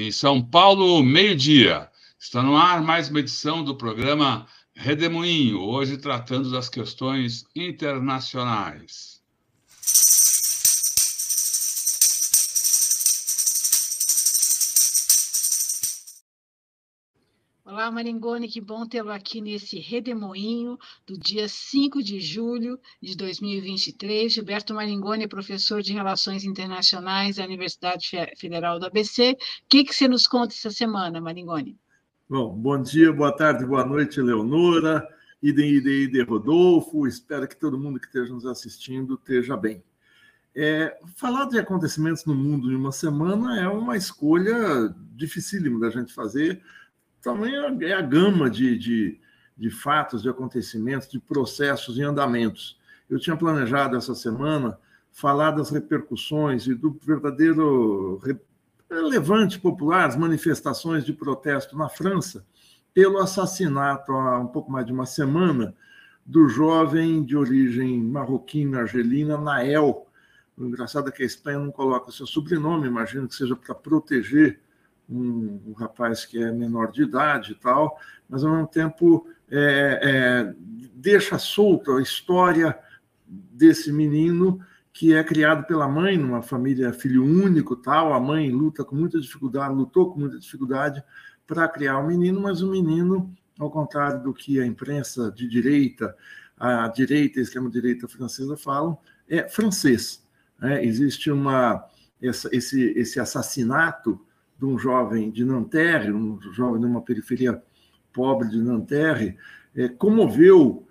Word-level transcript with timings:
Em 0.00 0.10
São 0.10 0.42
Paulo, 0.42 1.02
meio-dia. 1.02 1.90
Está 2.18 2.42
no 2.42 2.56
ar 2.56 2.82
mais 2.82 3.10
uma 3.10 3.20
edição 3.20 3.62
do 3.62 3.76
programa 3.76 4.46
Redemoinho, 4.74 5.60
hoje 5.60 5.98
tratando 5.98 6.50
das 6.50 6.70
questões 6.70 7.44
internacionais. 7.54 9.09
Maringoni, 17.90 18.48
que 18.48 18.60
bom 18.60 18.86
tê-lo 18.86 19.10
aqui 19.10 19.40
nesse 19.40 19.78
redemoinho 19.78 20.78
do 21.06 21.18
dia 21.18 21.48
5 21.48 22.02
de 22.02 22.20
julho 22.20 22.78
de 23.02 23.16
2023. 23.16 24.32
Gilberto 24.32 24.74
Maringoni 24.74 25.24
é 25.24 25.28
professor 25.28 25.82
de 25.82 25.92
Relações 25.92 26.44
Internacionais 26.44 27.36
da 27.36 27.44
Universidade 27.44 28.10
Federal 28.36 28.78
do 28.78 28.86
ABC. 28.86 29.32
O 29.32 29.36
que, 29.68 29.84
que 29.84 29.94
você 29.94 30.08
nos 30.08 30.26
conta 30.26 30.54
essa 30.54 30.70
semana, 30.70 31.20
Maringoni? 31.20 31.78
Bom, 32.28 32.54
bom 32.54 32.80
dia, 32.80 33.12
boa 33.12 33.34
tarde, 33.34 33.66
boa 33.66 33.84
noite, 33.84 34.20
Leonora, 34.20 35.06
idem, 35.42 35.74
idem, 35.74 36.04
idem, 36.04 36.22
Rodolfo. 36.22 37.06
Espero 37.06 37.48
que 37.48 37.56
todo 37.56 37.78
mundo 37.78 37.98
que 37.98 38.06
esteja 38.06 38.32
nos 38.32 38.46
assistindo 38.46 39.14
esteja 39.14 39.56
bem. 39.56 39.82
É, 40.54 40.98
falar 41.16 41.46
de 41.46 41.58
acontecimentos 41.58 42.24
no 42.24 42.34
mundo 42.34 42.70
em 42.72 42.74
uma 42.74 42.90
semana 42.90 43.60
é 43.60 43.68
uma 43.68 43.96
escolha 43.96 44.94
dificílima 45.14 45.78
da 45.78 45.90
gente 45.90 46.12
fazer, 46.12 46.60
também 47.22 47.54
é 47.82 47.92
a 47.92 48.00
gama 48.00 48.48
de, 48.48 48.78
de, 48.78 49.20
de 49.56 49.70
fatos, 49.70 50.22
de 50.22 50.28
acontecimentos, 50.28 51.08
de 51.08 51.18
processos 51.18 51.98
e 51.98 52.02
andamentos. 52.02 52.78
Eu 53.08 53.18
tinha 53.18 53.36
planejado 53.36 53.96
essa 53.96 54.14
semana 54.14 54.78
falar 55.12 55.50
das 55.50 55.70
repercussões 55.70 56.66
e 56.66 56.74
do 56.74 56.98
verdadeiro 57.02 58.20
relevante 58.90 59.58
popular, 59.58 60.06
as 60.06 60.16
manifestações 60.16 61.04
de 61.04 61.12
protesto 61.12 61.76
na 61.76 61.88
França, 61.88 62.44
pelo 62.92 63.18
assassinato 63.18 64.12
há 64.12 64.38
um 64.38 64.48
pouco 64.48 64.70
mais 64.70 64.86
de 64.86 64.92
uma 64.92 65.06
semana 65.06 65.74
do 66.26 66.48
jovem 66.48 67.24
de 67.24 67.36
origem 67.36 68.02
marroquina, 68.02 68.80
argelina, 68.80 69.36
Nael. 69.36 70.06
O 70.56 70.64
engraçado 70.64 71.08
é 71.08 71.12
que 71.12 71.22
a 71.22 71.26
Espanha 71.26 71.58
não 71.58 71.70
coloca 71.70 72.10
seu 72.10 72.26
sobrenome, 72.26 72.88
imagino 72.88 73.28
que 73.28 73.34
seja 73.34 73.54
para 73.54 73.74
proteger 73.74 74.60
um, 75.10 75.60
um, 75.66 75.72
rapaz 75.72 76.24
que 76.24 76.42
é 76.42 76.52
menor 76.52 76.92
de 76.92 77.02
idade 77.02 77.52
e 77.52 77.54
tal, 77.54 77.98
mas 78.28 78.44
ao 78.44 78.52
mesmo 78.52 78.66
tempo 78.68 79.26
é, 79.50 80.00
é, 80.02 80.54
deixa 80.94 81.38
solta 81.38 81.92
a 81.96 82.02
história 82.02 82.78
desse 83.26 83.92
menino 83.92 84.60
que 84.92 85.14
é 85.14 85.22
criado 85.22 85.66
pela 85.66 85.88
mãe 85.88 86.16
numa 86.18 86.42
família 86.42 86.92
filho 86.92 87.24
único 87.24 87.76
tal. 87.76 88.12
A 88.12 88.20
mãe 88.20 88.50
luta 88.50 88.84
com 88.84 88.96
muita 88.96 89.20
dificuldade 89.20 89.74
lutou 89.74 90.12
com 90.12 90.20
muita 90.20 90.38
dificuldade 90.38 91.02
para 91.46 91.68
criar 91.68 91.98
o 91.98 92.06
menino 92.06 92.40
mas 92.40 92.62
o 92.62 92.70
menino 92.70 93.34
ao 93.58 93.70
contrário 93.70 94.22
do 94.22 94.32
que 94.32 94.60
a 94.60 94.66
imprensa 94.66 95.32
de 95.32 95.48
direita 95.48 96.16
a 96.56 96.86
direita 96.86 97.40
a 97.40 97.42
extrema 97.42 97.68
direita 97.68 98.06
francesa 98.06 98.56
falam 98.56 98.96
é 99.28 99.48
francês 99.48 100.24
é, 100.62 100.84
existe 100.84 101.28
uma 101.28 101.84
essa, 102.22 102.48
esse 102.52 102.92
esse 102.96 103.18
assassinato 103.18 104.24
de 104.60 104.66
um 104.66 104.78
jovem 104.78 105.30
de 105.30 105.42
Nanterre, 105.42 106.12
um 106.12 106.38
jovem 106.52 106.78
de 106.78 106.86
uma 106.86 107.00
periferia 107.00 107.62
pobre 108.12 108.48
de 108.48 108.60
Nanterre, 108.60 109.38
é, 109.74 109.88
comoveu 109.88 110.86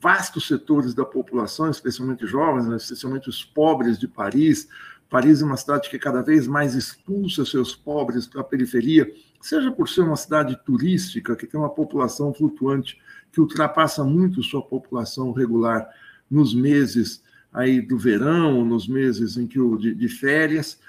vastos 0.00 0.48
setores 0.48 0.92
da 0.92 1.04
população, 1.04 1.70
especialmente 1.70 2.26
jovens, 2.26 2.66
né, 2.66 2.76
especialmente 2.76 3.28
os 3.28 3.44
pobres 3.44 3.96
de 3.96 4.08
Paris. 4.08 4.68
Paris 5.08 5.40
é 5.40 5.44
uma 5.44 5.56
cidade 5.56 5.88
que 5.88 5.98
cada 5.98 6.20
vez 6.20 6.48
mais 6.48 6.74
expulsa 6.74 7.44
seus 7.44 7.76
pobres 7.76 8.26
para 8.26 8.40
a 8.40 8.44
periferia, 8.44 9.08
seja 9.40 9.70
por 9.70 9.88
ser 9.88 10.00
uma 10.00 10.16
cidade 10.16 10.58
turística, 10.64 11.36
que 11.36 11.46
tem 11.46 11.60
uma 11.60 11.70
população 11.70 12.34
flutuante 12.34 13.00
que 13.30 13.40
ultrapassa 13.40 14.02
muito 14.02 14.42
sua 14.42 14.62
população 14.62 15.30
regular 15.30 15.88
nos 16.28 16.52
meses 16.52 17.22
aí 17.52 17.80
do 17.80 17.98
verão, 17.98 18.64
nos 18.64 18.88
meses 18.88 19.36
em 19.36 19.46
que 19.46 19.60
o, 19.60 19.76
de, 19.76 19.94
de 19.94 20.08
férias, 20.08 20.80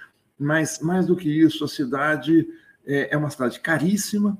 mas 0.41 0.79
mais 0.79 1.05
do 1.05 1.15
que 1.15 1.29
isso, 1.29 1.63
a 1.63 1.67
cidade 1.67 2.47
é, 2.83 3.13
é 3.13 3.17
uma 3.17 3.29
cidade 3.29 3.59
caríssima 3.59 4.35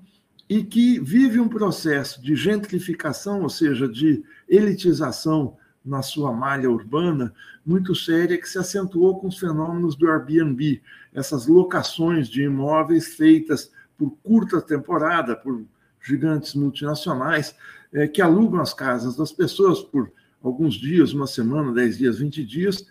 e 0.49 0.63
que 0.63 0.99
vive 0.99 1.39
um 1.39 1.47
processo 1.47 2.19
de 2.21 2.35
gentrificação, 2.35 3.43
ou 3.43 3.49
seja, 3.49 3.87
de 3.87 4.23
elitização 4.49 5.55
na 5.85 6.01
sua 6.01 6.33
malha 6.33 6.69
urbana 6.69 7.33
muito 7.63 7.93
séria 7.93 8.37
que 8.39 8.49
se 8.49 8.57
acentuou 8.57 9.19
com 9.19 9.27
os 9.27 9.37
fenômenos 9.37 9.95
do 9.95 10.09
Airbnb, 10.09 10.81
essas 11.13 11.45
locações 11.45 12.27
de 12.27 12.43
imóveis 12.43 13.13
feitas 13.15 13.71
por 13.95 14.09
curta 14.23 14.59
temporada, 14.59 15.35
por 15.35 15.63
gigantes 16.01 16.55
multinacionais, 16.55 17.55
é, 17.93 18.07
que 18.07 18.21
alugam 18.23 18.59
as 18.59 18.73
casas 18.73 19.15
das 19.15 19.31
pessoas 19.31 19.81
por 19.81 20.11
alguns 20.43 20.73
dias, 20.73 21.13
uma 21.13 21.27
semana, 21.27 21.71
dez 21.71 21.99
dias, 21.99 22.17
vinte 22.17 22.43
dias, 22.43 22.87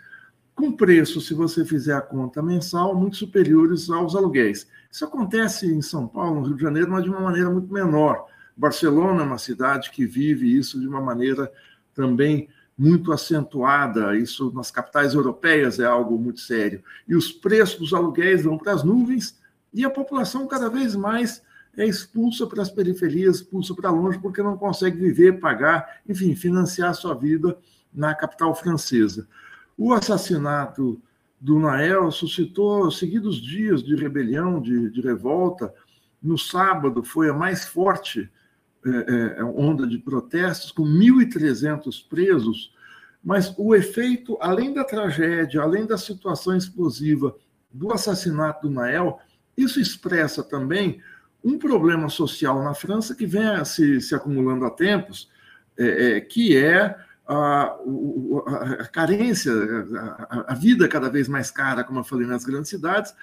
com 0.55 0.73
preço, 0.73 1.21
se 1.21 1.33
você 1.33 1.65
fizer 1.65 1.95
a 1.95 2.01
conta 2.01 2.43
mensal, 2.43 2.95
muito 2.95 3.17
superiores 3.17 3.89
aos 3.89 4.15
aluguéis. 4.15 4.67
Isso 4.91 5.05
acontece 5.05 5.67
em 5.67 5.81
São 5.81 6.07
Paulo, 6.07 6.41
no 6.41 6.47
Rio 6.49 6.57
de 6.57 6.63
Janeiro, 6.63 6.91
mas 6.91 7.05
de 7.05 7.11
uma 7.11 7.21
maneira 7.21 7.49
muito 7.49 7.73
menor. 7.73 8.27
Barcelona 8.57 9.23
é 9.23 9.25
uma 9.25 9.39
cidade 9.39 9.91
que 9.91 10.05
vive 10.05 10.55
isso 10.55 10.79
de 10.79 10.87
uma 10.87 11.01
maneira 11.01 11.51
também 11.95 12.49
muito 12.77 13.13
acentuada. 13.13 14.17
Isso 14.17 14.53
nas 14.55 14.71
capitais 14.71 15.15
europeias 15.15 15.79
é 15.79 15.87
algo 15.87 16.19
muito 16.19 16.41
sério. 16.41 16.83
E 17.07 17.15
os 17.15 17.31
preços 17.31 17.79
dos 17.79 17.95
aluguéis 17.95 18.43
vão 18.43 18.59
para 18.59 18.73
as 18.73 18.83
nuvens 18.83 19.39
e 19.73 19.85
a 19.85 19.91
população 19.91 20.47
cada 20.47 20.69
vez 20.69 20.97
mais 20.97 21.43
é 21.77 21.87
expulsa 21.87 22.47
para 22.47 22.63
as 22.63 22.71
periferias, 22.71 23.37
expulsa 23.37 23.75
para 23.75 23.91
longe, 23.91 24.19
porque 24.19 24.43
não 24.43 24.57
consegue 24.57 24.99
viver, 24.99 25.39
pagar, 25.39 26.01
enfim, 26.09 26.35
financiar 26.35 26.91
a 26.91 26.95
sua 26.95 27.15
vida 27.15 27.57
na 27.93 28.15
capital 28.15 28.55
francesa. 28.55 29.29
O 29.81 29.95
assassinato 29.95 31.01
do 31.41 31.59
Nael 31.59 32.11
suscitou 32.11 32.91
seguidos 32.91 33.41
dias 33.41 33.83
de 33.83 33.97
rebelião, 33.97 34.61
de, 34.61 34.91
de 34.91 35.01
revolta. 35.01 35.73
No 36.23 36.37
sábado 36.37 37.03
foi 37.03 37.31
a 37.31 37.33
mais 37.33 37.65
forte 37.65 38.31
é, 38.85 39.39
é, 39.39 39.43
onda 39.43 39.87
de 39.87 39.97
protestos, 39.97 40.71
com 40.71 40.83
1.300 40.83 42.07
presos, 42.07 42.75
mas 43.25 43.55
o 43.57 43.75
efeito, 43.75 44.37
além 44.43 44.75
da 44.75 44.85
tragédia, 44.85 45.63
além 45.63 45.87
da 45.87 45.97
situação 45.97 46.55
explosiva 46.55 47.35
do 47.73 47.91
assassinato 47.91 48.69
do 48.69 48.75
Nael, 48.75 49.19
isso 49.57 49.81
expressa 49.81 50.43
também 50.43 51.01
um 51.43 51.59
problema 51.59 52.11
social 52.11 52.63
na 52.63 52.75
França 52.75 53.15
que 53.15 53.25
vem 53.25 53.65
se, 53.65 53.99
se 54.03 54.15
acumulando 54.15 54.67
há 54.67 54.71
tempos, 54.71 55.31
é, 55.79 56.17
é 56.17 56.21
que 56.21 56.55
é 56.55 56.95
a, 57.33 57.77
a, 58.81 58.87
carência, 58.89 59.53
a, 59.95 60.53
a, 60.53 60.55
vida 60.55 60.89
cada 60.89 61.09
vez 61.09 61.29
mais 61.29 61.49
cara, 61.49 61.85
como 61.85 62.01
eu 62.01 62.05
falei, 62.05 62.27
nas 62.27 62.45
grandes 62.45 62.69
cidades, 62.69 63.15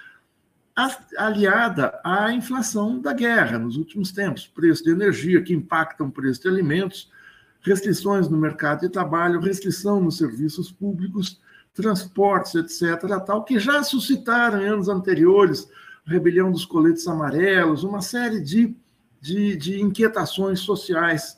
aliada 1.18 2.00
à 2.06 2.32
inflação 2.32 3.02
da 3.02 3.12
guerra 3.12 3.60
nos 3.60 3.76
últimos 3.76 4.12
tempos, 4.12 4.48
preço 4.48 4.84
de 4.84 4.92
energia 4.92 5.42
que 5.42 5.54
impactam 5.54 6.08
o 6.08 6.12
preço 6.12 6.42
de 6.42 6.48
alimentos, 6.48 7.12
restrições 7.60 8.30
no 8.30 8.38
mercado 8.38 8.82
de 8.82 8.90
trabalho, 8.90 9.42
restrição 9.42 10.00
nos 10.00 10.18
serviços 10.18 10.72
públicos, 10.72 11.42
transportes, 11.74 12.56
etc., 12.56 13.02
tal, 13.26 13.44
que 13.44 13.60
já 13.60 13.84
suscitaram 13.84 14.62
em 14.62 14.68
anos 14.68 14.88
anteriores 14.88 15.68
rebelião 16.06 16.50
dos 16.50 16.66
coletes 16.66 17.06
amarelos, 17.08 17.84
uma 17.84 18.02
série 18.02 18.40
de, 18.40 18.74
de, 19.20 19.58
de 19.58 19.82
inquietações 19.82 20.62
sociais 20.62 21.37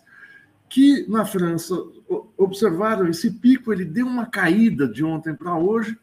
que 0.69 1.05
na 1.09 1.25
França 1.25 1.75
observaram 2.37 3.07
esse 3.07 3.31
pico, 3.31 3.73
ele 3.73 3.83
deu 3.83 4.05
uma 4.05 4.27
caída 4.27 4.87
de 4.87 5.03
ontem 5.03 5.33
para 5.33 5.57
hoje, 5.57 5.97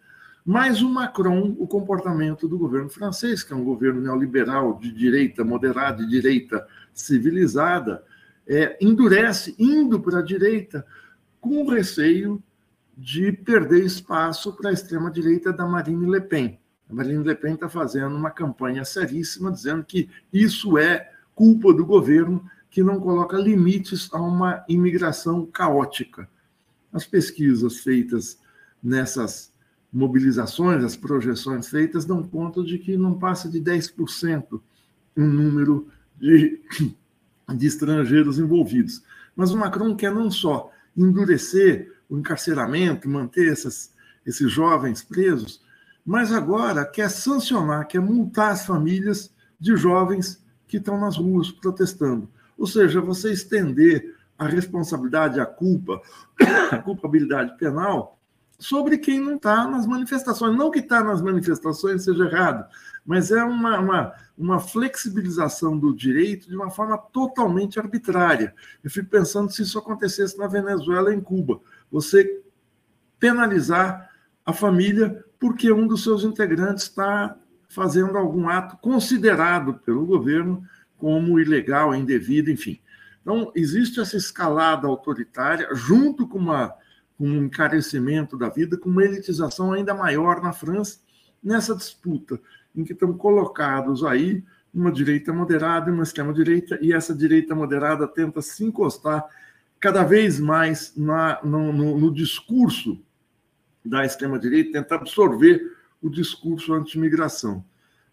mas 0.45 0.83
o 0.83 0.89
Macron, 0.89 1.57
o 1.59 1.67
comportamento 1.67 2.47
do 2.47 2.59
governo 2.59 2.89
francês, 2.89 3.43
que 3.43 3.53
é 3.53 3.57
um 3.57 3.65
governo 3.65 4.01
neoliberal 4.01 4.79
de 4.79 4.93
direita 4.93 5.45
moderada, 5.45 6.05
de 6.05 6.09
direita 6.09 6.67
civilizada, 6.93 8.05
é, 8.47 8.77
endurece, 8.81 9.55
indo 9.59 10.01
para 10.01 10.21
a 10.21 10.23
direita, 10.23 10.87
com 11.41 11.69
receio 11.69 12.43
de 12.97 13.33
perder 13.33 13.85
espaço 13.85 14.53
para 14.53 14.71
a 14.71 14.73
extrema-direita 14.73 15.53
da 15.53 15.67
Marine 15.67 16.11
Le 16.11 16.21
Pen. 16.21 16.59
A 16.89 16.95
Marine 16.95 17.25
Le 17.25 17.35
Pen 17.35 17.55
está 17.55 17.69
fazendo 17.69 18.15
uma 18.17 18.31
campanha 18.31 18.85
seríssima, 18.85 19.51
dizendo 19.51 19.85
que 19.85 20.09
isso 20.33 20.79
é 20.79 21.11
culpa 21.35 21.73
do 21.73 21.85
governo 21.85 22.45
que 22.71 22.83
não 22.83 23.01
coloca 23.01 23.37
limites 23.37 24.09
a 24.13 24.21
uma 24.21 24.65
imigração 24.69 25.47
caótica. 25.47 26.29
As 26.93 27.07
pesquisas 27.07 27.79
feitas 27.79 28.39
nessas 28.83 29.53
mobilizações, 29.93 30.85
as 30.85 30.97
projeções 30.97 31.69
feitas, 31.69 32.05
dão 32.05 32.23
conta 32.23 32.63
de 32.63 32.79
que 32.79 32.97
não 32.97 33.19
passa 33.19 33.49
de 33.49 33.61
10% 33.61 34.61
o 35.17 35.21
número 35.21 35.89
de, 36.19 36.61
de 37.55 37.67
estrangeiros 37.67 38.39
envolvidos. 38.39 39.03
Mas 39.35 39.53
o 39.53 39.57
Macron 39.57 39.97
quer 39.97 40.13
não 40.13 40.31
só 40.31 40.71
endurecer 40.97 41.95
o 42.09 42.19
encarceramento, 42.19 43.09
manter 43.09 43.51
essas, 43.51 43.93
esses 44.25 44.51
jovens 44.51 45.03
presos, 45.03 45.63
mas 46.05 46.33
agora 46.33 46.85
quer 46.85 47.11
sancionar, 47.11 47.87
quer 47.89 48.01
multar 48.01 48.53
as 48.53 48.65
famílias 48.65 49.33
de 49.59 49.77
jovens 49.77 50.43
que 50.69 50.77
estão 50.77 51.01
nas 51.01 51.17
ruas 51.17 51.51
protestando. 51.51 52.29
Ou 52.59 52.67
seja, 52.67 53.01
você 53.01 53.33
estender 53.33 54.15
a 54.39 54.47
responsabilidade, 54.47 55.41
a 55.41 55.47
culpa, 55.47 56.01
a 56.71 56.79
culpabilidade 56.83 57.57
penal 57.57 58.19
sobre 58.59 58.99
quem 58.99 59.21
não 59.21 59.37
está 59.37 59.67
nas 59.69 59.87
manifestações. 59.87 60.57
Não 60.57 60.71
que 60.71 60.79
está 60.79 61.03
nas 61.03 61.21
manifestações 61.21 62.05
seja 62.05 62.25
errado, 62.25 62.67
mas 63.05 63.31
é 63.31 63.43
uma, 63.45 63.79
uma, 63.79 64.13
uma, 64.37 64.61
flexibilização 64.61 65.79
do 65.79 65.95
direito 65.95 66.49
de 66.49 66.57
uma 66.57 66.71
forma 66.71 66.97
totalmente 66.97 67.79
arbitrária. 67.79 68.55
Eu 68.83 68.91
fico 68.91 69.09
pensando 69.09 69.51
se 69.51 69.63
isso 69.63 69.79
acontecesse 69.79 70.39
na 70.39 70.47
Venezuela 70.47 71.15
em 71.15 71.21
Cuba. 71.21 71.61
Você 71.91 72.43
penalizar 73.19 74.11
a 74.45 74.53
família 74.53 75.25
porque 75.39 75.71
um 75.71 75.87
dos 75.87 76.03
seus 76.03 76.25
integrantes 76.25 76.85
está 76.85 77.37
fazendo 77.69 78.17
algum 78.17 78.49
ato 78.49 78.77
considerado 78.79 79.75
pelo 79.75 80.07
governo 80.07 80.63
como 80.99 81.39
ilegal, 81.39 81.95
indevido, 81.95 82.51
enfim. 82.51 82.81
Então, 83.21 83.51
existe 83.55 84.01
essa 84.01 84.17
escalada 84.17 84.87
autoritária, 84.87 85.69
junto 85.75 86.29
com, 86.29 86.39
uma, 86.39 86.73
com 87.19 87.27
um 87.27 87.45
encarecimento 87.45 88.37
da 88.37 88.49
vida, 88.49 88.77
com 88.77 88.89
uma 88.89 89.05
elitização 89.05 89.73
ainda 89.73 89.93
maior 89.95 90.41
na 90.41 90.53
França, 90.53 91.01
nessa 91.43 91.75
disputa, 91.75 92.41
em 92.75 92.85
que 92.85 92.93
estão 92.93 93.13
colocados 93.13 94.05
aí 94.05 94.45
uma 94.73 94.93
direita 94.93 95.33
moderada 95.33 95.91
e 95.91 95.93
uma 95.93 96.03
extrema-direita, 96.03 96.79
e 96.83 96.93
essa 96.93 97.15
direita 97.15 97.55
moderada 97.55 98.07
tenta 98.07 98.43
se 98.43 98.65
encostar 98.65 99.25
cada 99.81 100.05
vez 100.05 100.39
mais 100.39 100.93
na, 100.97 101.41
no, 101.43 101.73
no, 101.73 101.99
no 101.99 102.13
discurso 102.13 103.03
da 103.85 104.05
extrema-direita, 104.05 104.73
tenta 104.73 104.97
absorver 104.97 105.77
o 106.03 106.11
discurso 106.11 106.75
anti-imigração. 106.75 107.65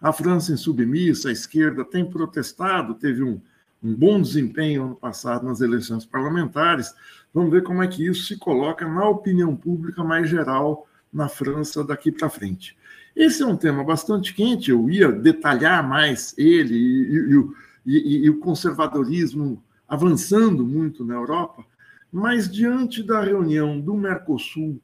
A 0.04 0.12
França 0.12 0.52
insubmissa, 0.52 1.30
a 1.30 1.32
esquerda 1.32 1.86
tem 1.86 2.04
protestado, 2.04 2.94
teve 2.94 3.24
um, 3.24 3.40
um 3.82 3.96
bom 3.96 4.22
desempenho 4.22 4.84
ano 4.84 4.96
passado 4.98 5.46
nas 5.46 5.62
eleições 5.62 6.06
parlamentares. 6.06 6.94
Vamos 7.34 7.52
ver 7.52 7.64
como 7.64 7.82
é 7.82 7.88
que 7.88 8.06
isso 8.06 8.26
se 8.26 8.38
coloca 8.38 8.86
na 8.86 9.08
opinião 9.08 9.56
pública 9.56 10.04
mais 10.04 10.30
geral 10.30 10.86
na 11.12 11.30
França 11.30 11.86
daqui 11.86 12.12
para 12.12 12.30
frente. 12.30 12.78
Esse 13.16 13.44
é 13.44 13.46
um 13.46 13.56
tema 13.56 13.82
bastante 13.82 14.34
quente, 14.34 14.72
eu 14.72 14.90
ia 14.90 15.10
detalhar 15.10 15.88
mais 15.88 16.36
ele 16.38 16.76
e, 16.76 17.46
e, 17.86 17.98
e, 17.98 18.26
e 18.26 18.30
o 18.30 18.40
conservadorismo 18.40 19.64
avançando 19.88 20.66
muito 20.66 21.06
na 21.06 21.14
Europa, 21.14 21.64
mas 22.12 22.52
diante 22.52 23.02
da 23.02 23.22
reunião 23.22 23.80
do 23.80 23.94
Mercosul 23.94 24.82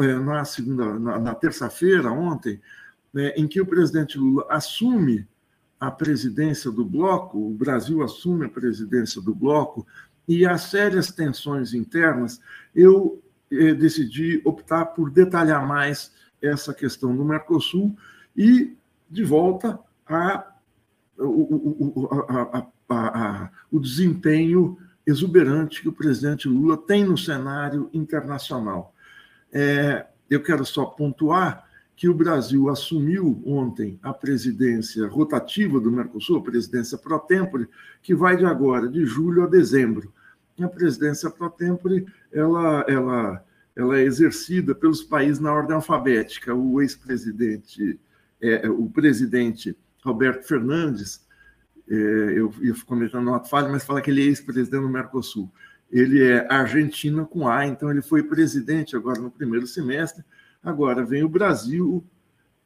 é, 0.00 0.18
na 0.18 0.44
segunda, 0.44 0.98
na, 0.98 1.18
na 1.20 1.34
terça-feira, 1.34 2.10
ontem, 2.10 2.60
né, 3.12 3.30
em 3.36 3.46
que 3.46 3.60
o 3.60 3.66
presidente 3.66 4.18
Lula 4.18 4.46
assume 4.48 5.26
a 5.78 5.90
presidência 5.90 6.70
do 6.70 6.84
bloco, 6.84 7.38
o 7.38 7.54
Brasil 7.54 8.02
assume 8.02 8.46
a 8.46 8.50
presidência 8.50 9.20
do 9.20 9.34
bloco, 9.34 9.86
e 10.28 10.46
há 10.46 10.58
sérias 10.58 11.10
tensões 11.10 11.72
internas, 11.72 12.40
eu 12.74 13.22
eh, 13.50 13.74
decidi 13.74 14.40
optar 14.44 14.86
por 14.86 15.10
detalhar 15.10 15.66
mais 15.66 16.12
essa 16.40 16.72
questão 16.72 17.16
do 17.16 17.24
Mercosul 17.24 17.96
e, 18.36 18.76
de 19.10 19.24
volta, 19.24 19.78
a, 20.06 20.46
o, 21.18 22.08
a, 22.10 22.68
a, 22.88 23.50
o 23.70 23.80
desempenho 23.80 24.78
exuberante 25.06 25.82
que 25.82 25.88
o 25.88 25.92
presidente 25.92 26.48
Lula 26.48 26.76
tem 26.76 27.04
no 27.04 27.18
cenário 27.18 27.90
internacional. 27.92 28.94
É, 29.52 30.06
eu 30.28 30.42
quero 30.42 30.64
só 30.64 30.84
pontuar 30.84 31.68
que 32.00 32.08
o 32.08 32.14
Brasil 32.14 32.70
assumiu 32.70 33.42
ontem 33.44 34.00
a 34.02 34.10
presidência 34.10 35.06
rotativa 35.06 35.78
do 35.78 35.92
Mercosul, 35.92 36.38
a 36.38 36.42
presidência 36.42 36.96
pro 36.96 37.18
tempore, 37.18 37.68
que 38.00 38.14
vai 38.14 38.38
de 38.38 38.46
agora, 38.46 38.88
de 38.88 39.04
julho 39.04 39.44
a 39.44 39.46
dezembro. 39.46 40.10
A 40.58 40.66
presidência 40.66 41.28
pro 41.28 41.50
tempore, 41.50 42.06
ela, 42.32 42.86
ela, 42.88 43.44
ela 43.76 43.98
é 43.98 44.02
exercida 44.02 44.74
pelos 44.74 45.02
países 45.02 45.40
na 45.40 45.52
ordem 45.52 45.76
alfabética. 45.76 46.54
O 46.54 46.80
ex-presidente, 46.80 48.00
é, 48.40 48.66
o 48.70 48.88
presidente 48.88 49.76
Roberto 50.02 50.48
Fernandes, 50.48 51.28
é, 51.86 51.94
eu 51.94 52.50
ia 52.62 52.74
comentando 52.86 53.28
uma 53.28 53.44
falha, 53.44 53.68
mas 53.68 53.84
fala 53.84 54.00
que 54.00 54.10
ele 54.10 54.22
é 54.22 54.24
ex-presidente 54.24 54.80
do 54.80 54.88
Mercosul 54.88 55.52
ele 55.92 56.22
é 56.22 56.46
Argentina 56.48 57.24
com 57.24 57.48
A, 57.48 57.66
então 57.66 57.90
ele 57.90 58.00
foi 58.00 58.22
presidente 58.22 58.94
agora 58.94 59.20
no 59.20 59.28
primeiro 59.28 59.66
semestre. 59.66 60.24
Agora 60.62 61.04
vem 61.04 61.22
o 61.22 61.28
Brasil, 61.28 62.04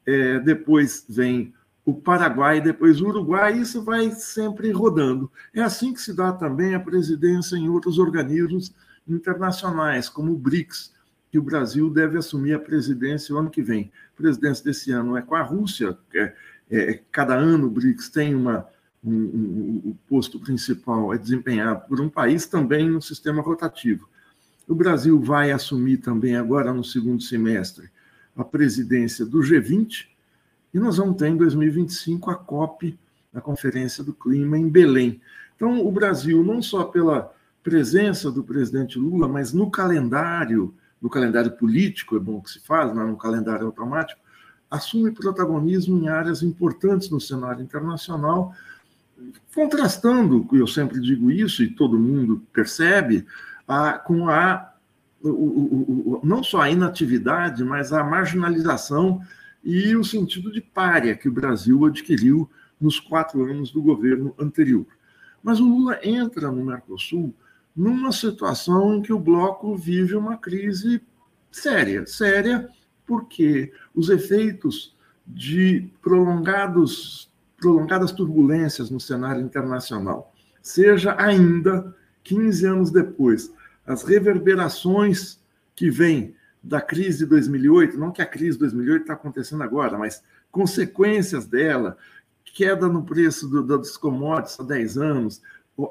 é, 0.05 0.39
depois 0.39 1.05
vem 1.07 1.53
o 1.85 1.93
Paraguai, 1.93 2.59
depois 2.59 2.99
o 2.99 3.07
Uruguai, 3.07 3.57
isso 3.59 3.83
vai 3.83 4.11
sempre 4.11 4.71
rodando. 4.71 5.31
É 5.53 5.61
assim 5.61 5.93
que 5.93 6.01
se 6.01 6.13
dá 6.13 6.33
também 6.33 6.73
a 6.73 6.79
presidência 6.79 7.55
em 7.55 7.69
outros 7.69 7.99
organismos 7.99 8.73
internacionais, 9.07 10.09
como 10.09 10.33
o 10.33 10.37
BRICS, 10.37 10.93
que 11.31 11.37
o 11.37 11.43
Brasil 11.43 11.89
deve 11.89 12.17
assumir 12.17 12.53
a 12.53 12.59
presidência 12.59 13.35
o 13.35 13.37
ano 13.37 13.49
que 13.49 13.61
vem. 13.61 13.91
A 14.13 14.17
presidência 14.17 14.63
desse 14.63 14.91
ano 14.91 15.15
é 15.15 15.21
com 15.21 15.35
a 15.35 15.43
Rússia, 15.43 15.97
é, 16.13 16.33
é, 16.71 17.01
cada 17.11 17.35
ano 17.35 17.67
o 17.67 17.69
BRICS 17.69 18.09
tem 18.09 18.33
uma 18.33 18.67
um, 19.05 19.13
um, 19.13 19.81
o 19.85 19.97
posto 20.09 20.39
principal 20.39 21.13
é 21.13 21.17
desempenhado 21.17 21.87
por 21.87 22.01
um 22.01 22.09
país 22.09 22.47
também 22.47 22.89
no 22.89 23.01
sistema 23.01 23.41
rotativo. 23.41 24.09
O 24.67 24.73
Brasil 24.73 25.19
vai 25.19 25.51
assumir 25.51 25.97
também 25.97 26.35
agora 26.35 26.73
no 26.73 26.83
segundo 26.83 27.21
semestre 27.21 27.89
a 28.35 28.43
presidência 28.43 29.25
do 29.25 29.39
G20 29.39 30.07
e 30.73 30.79
nós 30.79 30.97
vamos 30.97 31.17
ter 31.17 31.27
em 31.27 31.37
2025 31.37 32.31
a 32.31 32.35
COP, 32.35 32.97
a 33.33 33.39
Conferência 33.39 34.03
do 34.03 34.13
Clima 34.13 34.57
em 34.57 34.67
Belém. 34.67 35.21
Então, 35.55 35.85
o 35.85 35.91
Brasil, 35.91 36.43
não 36.43 36.61
só 36.61 36.83
pela 36.83 37.31
presença 37.63 38.31
do 38.31 38.43
presidente 38.43 38.99
Lula, 38.99 39.27
mas 39.27 39.53
no 39.53 39.69
calendário, 39.71 40.73
no 41.01 41.09
calendário 41.09 41.51
político, 41.51 42.15
é 42.15 42.19
bom 42.19 42.41
que 42.41 42.49
se 42.49 42.59
faz, 42.59 42.93
não 42.93 43.03
é 43.03 43.05
no 43.05 43.17
calendário 43.17 43.65
automático, 43.65 44.19
assume 44.69 45.11
protagonismo 45.11 45.97
em 45.97 46.07
áreas 46.07 46.43
importantes 46.43 47.09
no 47.09 47.21
cenário 47.21 47.63
internacional, 47.63 48.53
contrastando, 49.53 50.45
eu 50.51 50.67
sempre 50.67 50.99
digo 50.99 51.31
isso 51.31 51.63
e 51.63 51.69
todo 51.69 51.97
mundo 51.97 52.41
percebe, 52.51 53.25
a, 53.67 53.93
com 53.93 54.29
a 54.29 54.71
o, 55.21 55.29
o, 55.29 56.13
o, 56.13 56.21
não 56.23 56.43
só 56.43 56.61
a 56.61 56.69
inatividade, 56.69 57.63
mas 57.63 57.91
a 57.91 58.03
marginalização 58.03 59.21
e 59.63 59.95
o 59.95 60.03
sentido 60.03 60.51
de 60.51 60.61
párea 60.61 61.15
que 61.15 61.27
o 61.27 61.31
Brasil 61.31 61.83
adquiriu 61.85 62.49
nos 62.79 62.99
quatro 62.99 63.43
anos 63.43 63.71
do 63.71 63.81
governo 63.81 64.35
anterior. 64.37 64.85
Mas 65.41 65.59
o 65.59 65.67
Lula 65.67 65.99
entra 66.03 66.51
no 66.51 66.63
Mercosul 66.63 67.33
numa 67.75 68.11
situação 68.11 68.95
em 68.95 69.01
que 69.01 69.11
o 69.11 69.19
bloco 69.19 69.75
vive 69.75 70.15
uma 70.15 70.37
crise 70.37 71.01
séria, 71.51 72.05
séria 72.05 72.69
porque 73.05 73.71
os 73.93 74.09
efeitos 74.09 74.95
de 75.25 75.89
prolongados 76.01 77.29
prolongadas 77.57 78.11
turbulências 78.11 78.89
no 78.91 78.99
cenário 78.99 79.41
internacional, 79.41 80.33
seja 80.61 81.15
ainda 81.17 81.95
15 82.25 82.65
anos 82.65 82.91
depois, 82.91 83.53
as 83.87 84.03
reverberações 84.03 85.39
que 85.73 85.89
vêm 85.89 86.35
da 86.61 86.81
crise 86.81 87.19
de 87.19 87.25
2008, 87.27 87.97
não 87.97 88.11
que 88.11 88.21
a 88.21 88.25
crise 88.25 88.53
de 88.53 88.59
2008 88.59 89.01
está 89.03 89.13
acontecendo 89.13 89.63
agora, 89.63 89.97
mas 89.97 90.21
consequências 90.51 91.45
dela, 91.45 91.97
queda 92.43 92.87
no 92.87 93.03
preço 93.03 93.47
do, 93.47 93.63
dos 93.63 93.95
commodities 93.95 94.59
há 94.59 94.63
10 94.63 94.97
anos, 94.97 95.41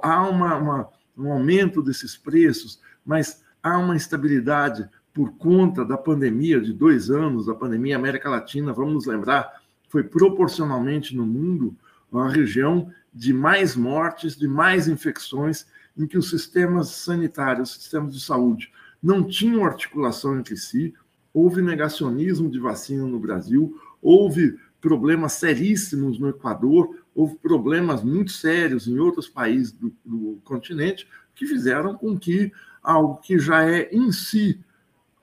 há 0.02 0.28
uma, 0.28 0.56
uma, 0.56 0.88
um 1.16 1.32
aumento 1.32 1.82
desses 1.82 2.16
preços, 2.16 2.80
mas 3.06 3.42
há 3.62 3.78
uma 3.78 3.94
instabilidade 3.94 4.88
por 5.12 5.36
conta 5.36 5.84
da 5.84 5.96
pandemia 5.96 6.60
de 6.60 6.72
dois 6.72 7.08
anos, 7.08 7.46
da 7.46 7.54
pandemia 7.54 7.96
América 7.96 8.28
Latina, 8.28 8.72
vamos 8.72 8.94
nos 8.94 9.06
lembrar, 9.06 9.62
foi 9.88 10.02
proporcionalmente 10.02 11.14
no 11.14 11.24
mundo 11.24 11.76
a 12.12 12.28
região 12.28 12.90
de 13.12 13.32
mais 13.32 13.76
mortes, 13.76 14.36
de 14.36 14.48
mais 14.48 14.88
infecções, 14.88 15.66
em 15.96 16.06
que 16.06 16.18
os 16.18 16.30
sistemas 16.30 16.88
sanitários, 16.90 17.70
os 17.70 17.76
sistemas 17.76 18.14
de 18.14 18.20
saúde, 18.20 18.72
não 19.02 19.22
tinham 19.22 19.64
articulação 19.64 20.38
entre 20.38 20.56
si, 20.56 20.94
houve 21.32 21.60
negacionismo 21.60 22.50
de 22.50 22.58
vacina 22.58 23.06
no 23.06 23.18
Brasil, 23.18 23.78
houve 24.00 24.58
problemas 24.80 25.32
seríssimos 25.34 26.18
no 26.18 26.28
Equador, 26.28 27.04
houve 27.14 27.36
problemas 27.36 28.02
muito 28.02 28.32
sérios 28.32 28.86
em 28.86 28.98
outros 28.98 29.28
países 29.28 29.72
do, 29.72 29.92
do 30.04 30.40
continente, 30.44 31.08
que 31.34 31.46
fizeram 31.46 31.94
com 31.94 32.18
que 32.18 32.52
algo 32.82 33.16
que 33.16 33.38
já 33.38 33.68
é 33.68 33.88
em 33.92 34.12
si 34.12 34.60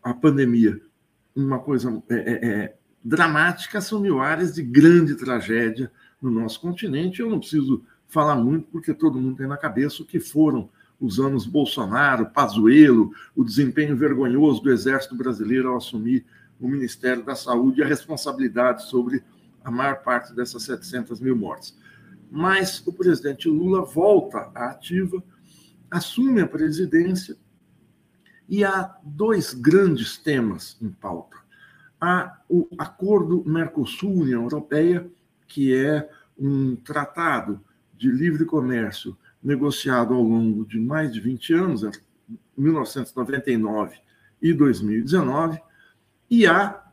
a 0.04 0.14
pandemia, 0.14 0.82
uma 1.36 1.60
coisa 1.60 2.04
é, 2.10 2.16
é, 2.16 2.50
é 2.50 2.76
dramática 3.04 3.78
assumiu 3.78 4.20
áreas 4.20 4.54
de 4.54 4.64
grande 4.64 5.16
tragédia 5.16 5.92
no 6.22 6.30
nosso 6.30 6.60
continente. 6.60 7.20
Eu 7.20 7.30
não 7.30 7.40
preciso 7.40 7.84
falar 8.12 8.36
muito, 8.36 8.68
porque 8.68 8.94
todo 8.94 9.20
mundo 9.20 9.38
tem 9.38 9.48
na 9.48 9.58
cabeça 9.58 10.04
o 10.04 10.06
que 10.06 10.20
foram 10.20 10.70
os 11.00 11.20
anos 11.20 11.48
Bolsonaro, 11.48 12.30
Pazuello, 12.30 13.12
o 13.36 13.44
desempenho 13.44 13.96
vergonhoso 13.96 14.62
do 14.62 14.70
Exército 14.70 15.16
Brasileiro 15.16 15.70
ao 15.70 15.78
assumir 15.78 16.26
o 16.60 16.68
Ministério 16.68 17.24
da 17.24 17.36
Saúde 17.36 17.80
e 17.80 17.84
a 17.84 17.88
responsabilidade 17.88 18.84
sobre 18.88 19.24
a 19.64 19.72
maior 19.72 20.04
parte 20.04 20.36
dessas 20.36 20.64
700 20.64 21.20
mil 21.20 21.36
mortes. 21.36 21.76
mas 22.30 22.82
o 22.88 22.94
presidente 22.94 23.50
Lula 23.50 23.84
volta 23.84 24.50
à 24.56 24.70
ativa, 24.70 25.22
assume 25.90 26.40
a 26.40 26.48
presidência 26.48 27.36
e 28.48 28.64
há 28.64 28.96
dois 29.04 29.54
grandes 29.54 30.18
temas 30.18 30.78
em 30.82 30.90
pauta. 30.90 31.38
Há 32.00 32.40
o 32.48 32.70
Acordo 32.78 33.44
Mercosul-União 33.46 34.44
Europeia, 34.44 35.10
que 35.46 35.76
é 35.76 36.10
um 36.38 36.76
tratado 36.76 37.60
de 38.02 38.12
livre 38.12 38.46
comércio 38.46 39.16
negociado 39.44 40.16
ao 40.16 40.24
longo 40.24 40.66
de 40.66 40.80
mais 40.80 41.14
de 41.14 41.20
20 41.20 41.54
anos, 41.54 41.82
1999 42.58 43.96
e 44.42 44.52
2019, 44.52 45.62
e 46.28 46.48
há 46.48 46.84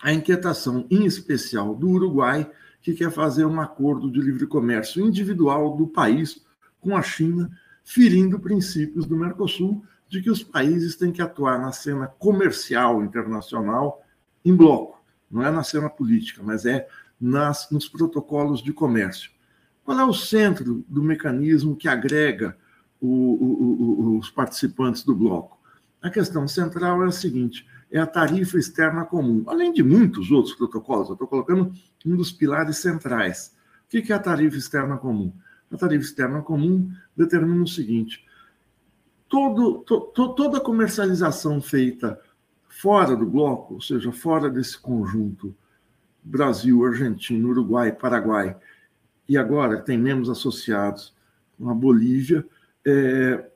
a 0.00 0.12
inquietação 0.12 0.84
em 0.90 1.06
especial 1.06 1.76
do 1.76 1.88
Uruguai, 1.90 2.50
que 2.80 2.92
quer 2.92 3.12
fazer 3.12 3.44
um 3.44 3.60
acordo 3.60 4.10
de 4.10 4.20
livre 4.20 4.44
comércio 4.48 5.06
individual 5.06 5.76
do 5.76 5.86
país 5.86 6.44
com 6.80 6.96
a 6.96 7.02
China, 7.02 7.48
ferindo 7.84 8.40
princípios 8.40 9.06
do 9.06 9.16
Mercosul, 9.16 9.84
de 10.08 10.20
que 10.20 10.30
os 10.30 10.42
países 10.42 10.96
têm 10.96 11.12
que 11.12 11.22
atuar 11.22 11.60
na 11.60 11.70
cena 11.70 12.08
comercial 12.08 13.00
internacional 13.04 14.02
em 14.44 14.56
bloco, 14.56 15.00
não 15.30 15.44
é 15.44 15.52
na 15.52 15.62
cena 15.62 15.88
política, 15.88 16.42
mas 16.42 16.66
é 16.66 16.88
nas, 17.20 17.70
nos 17.70 17.88
protocolos 17.88 18.60
de 18.60 18.72
comércio. 18.72 19.30
Qual 19.84 19.98
é 19.98 20.04
o 20.04 20.12
centro 20.12 20.84
do 20.88 21.02
mecanismo 21.02 21.76
que 21.76 21.88
agrega 21.88 22.56
o, 23.00 23.06
o, 23.08 24.14
o, 24.14 24.18
os 24.18 24.30
participantes 24.30 25.02
do 25.02 25.14
bloco? 25.14 25.58
A 26.00 26.10
questão 26.10 26.46
central 26.46 27.02
é 27.04 27.08
a 27.08 27.12
seguinte: 27.12 27.66
é 27.90 27.98
a 27.98 28.06
tarifa 28.06 28.58
externa 28.58 29.04
comum, 29.04 29.44
além 29.46 29.72
de 29.72 29.82
muitos 29.82 30.30
outros 30.30 30.54
protocolos. 30.54 31.08
Eu 31.08 31.14
estou 31.14 31.28
colocando 31.28 31.72
um 32.06 32.16
dos 32.16 32.32
pilares 32.32 32.78
centrais. 32.78 33.54
O 33.86 33.88
que 33.88 34.12
é 34.12 34.16
a 34.16 34.18
tarifa 34.18 34.56
externa 34.56 34.96
comum? 34.96 35.32
A 35.70 35.76
tarifa 35.76 36.04
externa 36.04 36.42
comum 36.42 36.90
determina 37.16 37.62
o 37.62 37.68
seguinte: 37.68 38.24
todo, 39.28 39.78
to, 39.80 40.00
toda 40.36 40.60
comercialização 40.60 41.60
feita 41.60 42.20
fora 42.68 43.14
do 43.14 43.26
bloco, 43.26 43.74
ou 43.74 43.80
seja, 43.80 44.10
fora 44.10 44.48
desse 44.50 44.78
conjunto 44.78 45.54
Brasil, 46.22 46.84
Argentina, 46.84 47.48
Uruguai, 47.48 47.92
Paraguai, 47.92 48.56
e 49.32 49.38
agora 49.38 49.80
tem 49.80 49.96
membros 49.96 50.28
associados 50.28 51.14
com 51.56 51.70
a 51.70 51.74
Bolívia, 51.74 52.44
é, 52.84 53.46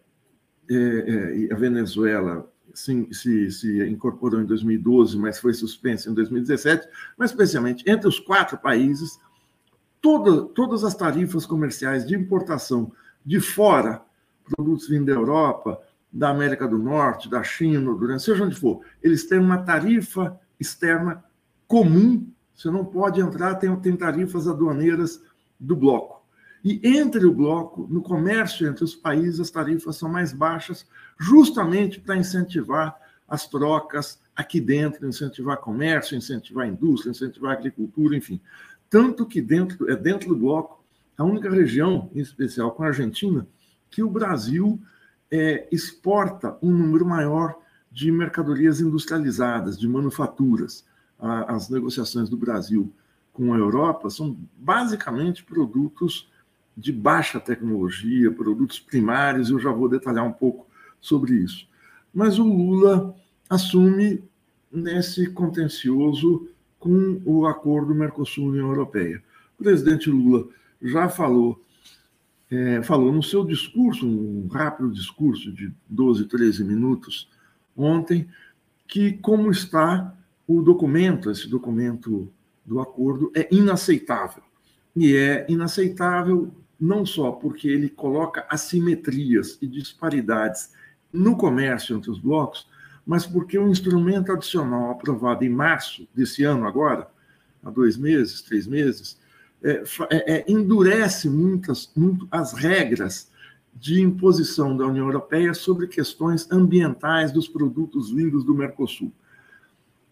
é, 0.71 1.49
é, 1.51 1.53
a 1.53 1.57
Venezuela 1.59 2.51
se, 2.73 3.07
se, 3.13 3.51
se, 3.51 3.87
incorporou 3.87 4.41
em 4.41 4.47
2012, 4.47 5.19
mas 5.19 5.39
foi 5.39 5.53
suspensa 5.53 6.09
em 6.09 6.15
2017, 6.15 6.89
mas 7.15 7.31
especialmente 7.31 7.85
entre 7.87 8.09
os 8.09 8.19
quatro 8.19 8.57
países, 8.57 9.21
toda, 10.01 10.47
todas 10.55 10.83
as 10.83 10.95
tarifas 10.95 11.45
comerciais 11.45 12.07
de 12.07 12.17
importação 12.17 12.91
de 13.23 13.39
fora 13.39 14.01
produtos 14.45 14.89
vindo 14.89 15.05
da 15.05 15.13
Europa, 15.13 15.79
da 16.11 16.31
América 16.31 16.67
do 16.67 16.79
Norte, 16.79 17.29
da 17.29 17.43
China, 17.43 17.95
do 17.95 18.19
seja 18.19 18.43
onde 18.43 18.55
for, 18.55 18.81
eles 19.03 19.27
têm 19.27 19.41
uma 19.41 19.59
tarifa 19.59 20.41
externa 20.59 21.23
comum. 21.69 22.27
Você 22.55 22.71
não 22.71 22.83
pode 22.83 23.21
entrar, 23.21 23.57
tem, 23.57 23.77
tem 23.77 23.95
tarifas 23.95 24.49
aduaneiras 24.49 25.21
do 25.59 25.77
bloco. 25.77 26.25
E 26.65 26.81
entre 26.83 27.25
o 27.25 27.33
bloco, 27.33 27.87
no 27.89 28.03
comércio 28.03 28.67
entre 28.67 28.83
os 28.83 28.95
países, 28.95 29.39
as 29.39 29.51
tarifas 29.51 29.97
são 29.97 30.09
mais 30.09 30.33
baixas, 30.33 30.87
justamente 31.19 32.01
para 32.01 32.17
incentivar 32.17 32.97
as 33.29 33.49
trocas 33.49 34.21
aqui 34.35 34.61
dentro, 34.61 35.09
incentivar 35.09 35.59
comércio, 35.59 36.17
incentivar 36.17 36.69
indústria, 36.69 37.11
incentivar 37.11 37.53
agricultura, 37.53 38.17
enfim. 38.17 38.41
Tanto 38.91 39.27
que 39.27 39.41
dentro, 39.41 39.91
é 39.91 39.97
dentro 39.97 40.29
do 40.29 40.37
bloco, 40.37 40.85
a 41.17 41.25
única 41.25 41.51
região, 41.51 42.11
em 42.15 42.21
especial 42.21 42.73
com 42.73 42.83
a 42.83 42.89
Argentina, 42.89 43.47
que 43.91 44.03
o 44.03 44.11
Brasil 44.11 44.81
é, 45.31 45.67
exporta 45.73 46.57
um 46.63 46.71
número 46.71 47.07
maior 47.07 47.57
de 47.91 48.13
mercadorias 48.13 48.81
industrializadas, 48.81 49.79
de 49.79 49.89
manufaturas. 49.89 50.85
A, 51.19 51.55
as 51.55 51.71
negociações 51.71 52.29
do 52.29 52.37
Brasil 52.37 52.93
com 53.37 53.53
a 53.53 53.59
Europa 53.59 54.09
são 54.09 54.35
basicamente 54.57 55.45
produtos 55.45 56.27
de 56.75 56.91
baixa 56.91 57.39
tecnologia, 57.39 58.33
produtos 58.33 58.81
primários, 58.81 59.51
eu 59.51 59.61
já 59.61 59.71
vou 59.71 59.91
detalhar 59.91 60.25
um 60.25 60.33
pouco 60.33 60.67
sobre 60.99 61.35
isso. 61.35 61.69
Mas 62.13 62.39
o 62.39 62.45
Lula 62.45 63.15
assume 63.49 64.25
nesse 64.73 65.31
contencioso 65.31 66.49
com 66.79 67.21
o 67.27 67.47
acordo 67.47 67.95
Mercosul-União 67.95 68.69
Europeia. 68.69 69.23
O 69.59 69.63
presidente 69.63 70.11
Lula 70.11 70.49
já 70.81 71.11
falou 71.11 71.63
é, 72.51 72.83
falou 72.83 73.13
no 73.13 73.23
seu 73.23 73.45
discurso, 73.45 74.07
um 74.07 74.47
rápido 74.47 74.93
discurso 74.93 75.53
de 75.53 75.73
12, 75.89 76.27
13 76.27 76.65
minutos, 76.65 77.29
ontem, 77.77 78.29
que 78.87 79.13
como 79.15 79.51
está 79.51 80.15
o 80.47 80.63
documento, 80.63 81.29
esse 81.29 81.49
documento 81.49 82.33
do 82.67 82.81
acordo, 82.81 83.31
é 83.35 83.49
inaceitável. 83.51 84.43
E 84.95 85.15
é 85.15 85.47
inaceitável 85.49 86.53
não 86.79 87.07
só 87.07 87.33
porque 87.33 87.69
ele 87.69 87.89
coloca 87.89 88.45
assimetrias 88.51 89.59
e 89.63 89.67
disparidades 89.67 90.73
no 91.13 91.37
comércio 91.37 91.97
entre 91.97 92.11
os 92.11 92.19
blocos, 92.19 92.69
mas 93.07 93.25
porque 93.25 93.59
o 93.59 93.69
instrumento 93.69 94.33
adicional 94.33 94.91
aprovado 94.91 95.45
em 95.45 95.49
março 95.49 96.09
desse 96.15 96.43
ano, 96.43 96.67
agora, 96.67 97.09
há 97.65 97.71
dois 97.71 97.97
meses, 97.97 98.43
três 98.43 98.67
meses, 98.67 99.19
é, 99.63 99.83
é, 100.11 100.35
é, 100.35 100.45
endurece 100.49 101.31
muitas, 101.31 101.91
muito 101.97 102.27
as 102.31 102.53
regras 102.53 103.31
de 103.75 104.01
imposição 104.01 104.77
da 104.77 104.87
União 104.87 105.07
Europeia 105.07 105.55
sobre 105.55 105.87
questões 105.87 106.51
ambientais 106.51 107.31
dos 107.31 107.47
produtos 107.47 108.11
vindos 108.11 108.45
do 108.45 108.55
Mercosul. 108.55 109.13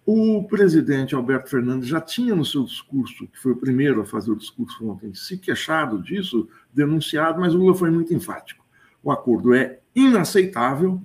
O 0.07 0.45
presidente 0.45 1.15
Alberto 1.15 1.49
Fernandes 1.49 1.89
já 1.89 2.01
tinha 2.01 2.35
no 2.35 2.45
seu 2.45 2.65
discurso, 2.65 3.27
que 3.29 3.39
foi 3.39 3.53
o 3.53 3.57
primeiro 3.57 4.03
a 4.03 4.05
fazer 4.05 4.31
o 4.31 4.37
discurso 4.37 4.87
ontem, 4.87 5.15
se 5.15 5.39
queixado 5.39 6.03
disso, 6.03 6.49
denunciado, 6.73 7.41
mas 7.41 7.55
o 7.55 7.59
Lula 7.59 7.75
foi 7.75 7.91
muito 7.91 8.13
enfático. 8.13 8.65
O 9.03 9.11
acordo 9.11 9.55
é 9.55 9.81
inaceitável 9.95 11.03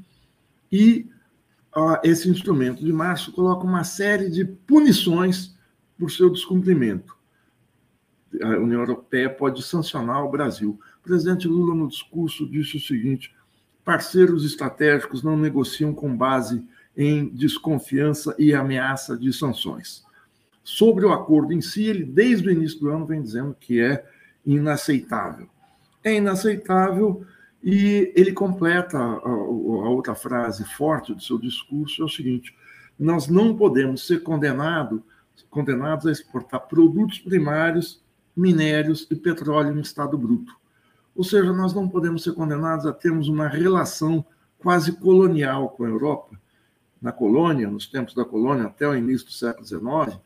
e 0.71 1.09
uh, 1.75 1.97
esse 2.03 2.29
instrumento 2.29 2.83
de 2.83 2.91
março 2.91 3.31
coloca 3.31 3.65
uma 3.65 3.83
série 3.83 4.29
de 4.29 4.43
punições 4.43 5.57
por 5.97 6.11
seu 6.11 6.29
descumprimento 6.29 7.19
a 8.41 8.59
União 8.59 8.81
Europeia 8.81 9.29
pode 9.29 9.63
sancionar 9.63 10.23
o 10.23 10.29
Brasil. 10.29 10.79
O 10.99 11.03
presidente 11.03 11.47
Lula, 11.47 11.73
no 11.73 11.87
discurso, 11.87 12.47
disse 12.47 12.77
o 12.77 12.79
seguinte: 12.79 13.33
parceiros 13.83 14.45
estratégicos 14.45 15.23
não 15.23 15.35
negociam 15.37 15.93
com 15.93 16.15
base 16.15 16.63
em 16.95 17.27
desconfiança 17.29 18.35
e 18.37 18.53
ameaça 18.53 19.17
de 19.17 19.31
sanções. 19.31 20.03
Sobre 20.63 21.05
o 21.05 21.11
acordo 21.11 21.53
em 21.53 21.61
si, 21.61 21.83
ele, 21.83 22.03
desde 22.03 22.47
o 22.47 22.51
início 22.51 22.79
do 22.79 22.89
ano, 22.89 23.05
vem 23.05 23.21
dizendo 23.21 23.55
que 23.59 23.79
é 23.79 24.05
inaceitável. 24.45 25.49
É 26.03 26.15
inaceitável 26.15 27.25
e 27.63 28.11
ele 28.15 28.31
completa 28.31 28.97
a, 28.97 29.29
outra 29.29 30.15
frase 30.15 30.63
forte 30.63 31.13
do 31.13 31.21
seu 31.21 31.37
discurso: 31.37 32.01
é 32.01 32.05
o 32.05 32.09
seguinte, 32.09 32.55
nós 32.97 33.27
não 33.27 33.55
podemos 33.55 34.05
ser 34.05 34.23
condenado, 34.23 35.03
condenados 35.49 36.05
a 36.05 36.11
exportar 36.11 36.67
produtos 36.67 37.19
primários 37.19 38.01
minérios 38.35 39.05
e 39.11 39.15
petróleo 39.15 39.77
em 39.77 39.81
estado 39.81 40.17
bruto. 40.17 40.55
Ou 41.15 41.23
seja, 41.23 41.51
nós 41.51 41.73
não 41.73 41.89
podemos 41.89 42.23
ser 42.23 42.33
condenados 42.33 42.85
a 42.85 42.93
termos 42.93 43.27
uma 43.27 43.47
relação 43.47 44.25
quase 44.57 44.93
colonial 44.93 45.69
com 45.69 45.83
a 45.83 45.89
Europa. 45.89 46.39
Na 47.01 47.11
colônia, 47.11 47.69
nos 47.69 47.87
tempos 47.87 48.13
da 48.13 48.25
colônia, 48.25 48.65
até 48.65 48.87
o 48.87 48.95
início 48.95 49.27
do 49.27 49.33
século 49.33 49.65
XIX, 49.65 50.19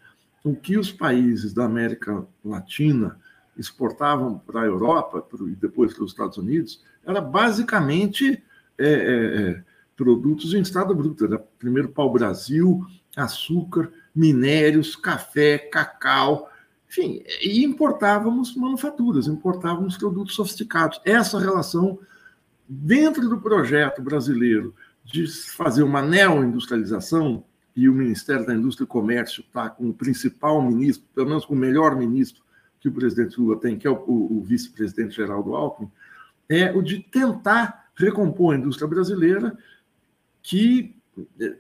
o 0.43 0.55
que 0.55 0.77
os 0.77 0.91
países 0.91 1.53
da 1.53 1.65
América 1.65 2.25
Latina 2.43 3.19
exportavam 3.57 4.39
para 4.39 4.61
a 4.61 4.65
Europa 4.65 5.25
e 5.41 5.55
depois 5.55 5.93
para 5.93 6.03
os 6.03 6.11
Estados 6.11 6.37
Unidos 6.37 6.83
era 7.05 7.21
basicamente 7.21 8.41
é, 8.77 8.87
é, 8.87 9.51
é, 9.51 9.63
produtos 9.95 10.53
em 10.53 10.61
estado 10.61 10.95
bruto. 10.95 11.25
Era 11.25 11.37
primeiro 11.37 11.89
pau-brasil, 11.89 12.83
açúcar, 13.15 13.91
minérios, 14.15 14.95
café, 14.95 15.57
cacau, 15.57 16.49
enfim, 16.89 17.23
e 17.41 17.63
importávamos 17.63 18.55
manufaturas, 18.55 19.27
importávamos 19.27 19.97
produtos 19.97 20.35
sofisticados. 20.35 21.01
Essa 21.05 21.39
relação, 21.39 21.99
dentro 22.67 23.27
do 23.27 23.39
projeto 23.39 24.01
brasileiro 24.01 24.73
de 25.03 25.27
fazer 25.27 25.83
uma 25.83 26.01
neo-industrialização, 26.01 27.43
e 27.75 27.89
o 27.89 27.93
Ministério 27.93 28.45
da 28.45 28.53
Indústria 28.53 28.85
e 28.85 28.87
Comércio 28.87 29.41
está 29.41 29.69
com 29.69 29.89
o 29.89 29.93
principal 29.93 30.61
ministro, 30.61 31.07
pelo 31.13 31.27
menos 31.27 31.45
com 31.45 31.53
o 31.53 31.57
melhor 31.57 31.95
ministro 31.95 32.43
que 32.79 32.87
o 32.87 32.91
presidente 32.91 33.39
Lula 33.39 33.59
tem, 33.59 33.77
que 33.77 33.87
é 33.87 33.89
o, 33.89 33.95
o, 33.95 34.37
o 34.37 34.41
vice-presidente 34.43 35.15
Geraldo 35.15 35.55
Alckmin, 35.55 35.89
é 36.47 36.71
o 36.71 36.81
de 36.81 36.99
tentar 36.99 37.89
recompor 37.95 38.53
a 38.53 38.57
indústria 38.57 38.87
brasileira, 38.87 39.57
que 40.41 40.95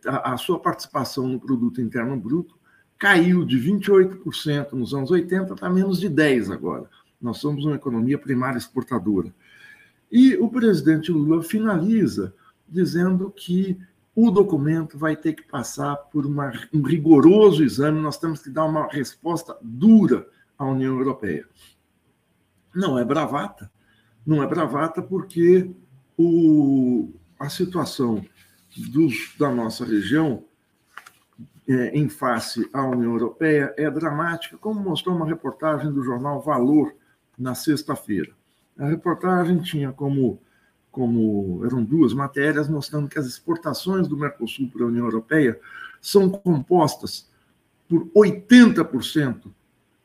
a, 0.05 0.33
a 0.33 0.37
sua 0.37 0.59
participação 0.59 1.27
no 1.27 1.39
produto 1.39 1.81
interno 1.81 2.17
bruto 2.17 2.57
caiu 2.97 3.45
de 3.45 3.57
28% 3.57 4.73
nos 4.73 4.93
anos 4.93 5.11
80 5.11 5.55
para 5.55 5.69
menos 5.69 5.99
de 5.99 6.09
10% 6.09 6.51
agora. 6.51 6.89
Nós 7.21 7.37
somos 7.37 7.65
uma 7.65 7.75
economia 7.75 8.17
primária 8.17 8.57
exportadora. 8.57 9.33
E 10.11 10.35
o 10.35 10.49
presidente 10.49 11.11
Lula 11.11 11.41
finaliza 11.41 12.35
dizendo 12.73 13.29
que 13.31 13.79
o 14.15 14.29
documento 14.29 14.97
vai 14.97 15.15
ter 15.15 15.33
que 15.33 15.43
passar 15.43 15.95
por 15.95 16.25
uma, 16.25 16.51
um 16.73 16.81
rigoroso 16.81 17.63
exame, 17.63 17.99
nós 17.99 18.17
temos 18.17 18.41
que 18.41 18.49
dar 18.49 18.65
uma 18.65 18.87
resposta 18.87 19.57
dura 19.61 20.27
à 20.57 20.65
União 20.65 20.97
Europeia. 20.97 21.47
Não 22.73 22.97
é 22.97 23.05
bravata, 23.05 23.71
não 24.25 24.41
é 24.41 24.47
bravata 24.47 25.01
porque 25.01 25.71
o, 26.17 27.11
a 27.39 27.49
situação 27.49 28.23
da 29.37 29.51
nossa 29.51 29.85
região 29.85 30.43
é, 31.67 31.97
em 31.97 32.09
face 32.09 32.69
à 32.73 32.83
União 32.85 33.13
Europeia 33.13 33.73
é 33.77 33.89
dramática, 33.89 34.57
como 34.57 34.81
mostrou 34.81 35.15
uma 35.15 35.27
reportagem 35.27 35.91
do 35.91 36.03
jornal 36.03 36.41
Valor 36.41 36.93
na 37.37 37.55
sexta-feira. 37.55 38.31
A 38.77 38.87
reportagem 38.87 39.59
tinha 39.59 39.91
como 39.91 40.41
como 40.93 41.65
eram 41.65 41.83
duas 41.83 42.13
matérias 42.13 42.69
mostrando 42.69 43.09
que 43.09 43.17
as 43.17 43.25
exportações 43.25 44.07
do 44.07 44.15
Mercosul 44.15 44.69
para 44.69 44.83
a 44.83 44.87
União 44.87 45.05
Europeia 45.05 45.59
são 45.99 46.29
compostas 46.29 47.27
por 47.89 48.05
80% 48.15 49.51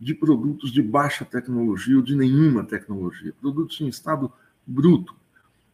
de 0.01 0.15
produtos 0.15 0.73
de 0.73 0.81
baixa 0.81 1.27
tecnologia 1.27 1.95
ou 1.95 2.03
de 2.03 2.17
nenhuma 2.17 2.65
tecnologia, 2.65 3.35
produtos 3.39 3.79
em 3.83 3.89
estado 3.89 4.33
bruto. 4.67 5.15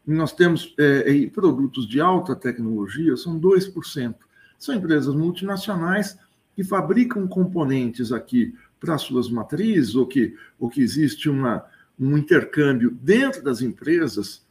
E 0.04 0.12
nós 0.12 0.33
temos 0.33 0.75
é, 0.76 1.26
produtos 1.26 1.87
de 1.87 2.00
alta 2.00 2.35
tecnologia, 2.35 3.16
são 3.16 3.38
2%. 3.38 4.16
São 4.59 4.75
empresas 4.75 5.14
multinacionais 5.14 6.18
que 6.56 6.64
fabricam 6.64 7.28
componentes 7.28 8.11
aqui 8.11 8.52
para 8.80 8.99
suas 8.99 9.30
matrizes, 9.30 9.94
ou 9.94 10.06
que, 10.06 10.35
ou 10.59 10.68
que 10.68 10.83
existe 10.83 11.30
uma, 11.30 11.64
um 11.99 12.18
intercâmbio 12.18 12.90
dentro 12.90 13.44
das 13.44 13.62
empresas 13.62 14.43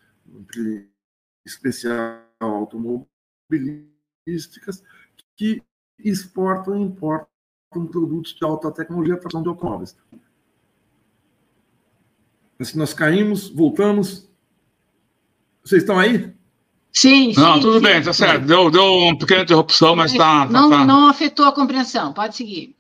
especial 1.46 2.24
automobilísticas, 2.40 4.82
que 5.36 5.62
exportam 6.00 6.78
e 6.78 6.82
importam 6.82 7.28
produtos 7.90 8.34
de 8.34 8.46
alta 8.46 8.72
tecnologia 8.72 9.18
para 9.18 9.42
de 9.42 9.48
automóveis. 9.48 9.98
Assim, 12.60 12.78
nós 12.78 12.94
caímos, 12.94 13.50
voltamos. 13.50 14.30
Vocês 15.64 15.82
estão 15.82 16.00
aí? 16.00 16.34
Sim, 16.92 17.34
sim. 17.34 17.42
Não, 17.42 17.60
tudo 17.60 17.80
sim. 17.80 17.84
bem, 17.84 18.04
tá 18.04 18.14
certo. 18.14 18.46
Deu, 18.46 18.70
deu 18.70 18.84
uma 18.84 19.18
pequena 19.18 19.42
interrupção, 19.42 19.96
mas 19.96 20.12
está. 20.12 20.46
Não, 20.46 20.70
tá, 20.70 20.80
tá. 20.80 20.86
não 20.86 21.08
afetou 21.08 21.46
a 21.46 21.52
compreensão, 21.52 22.14
pode 22.14 22.36
seguir. 22.36 22.76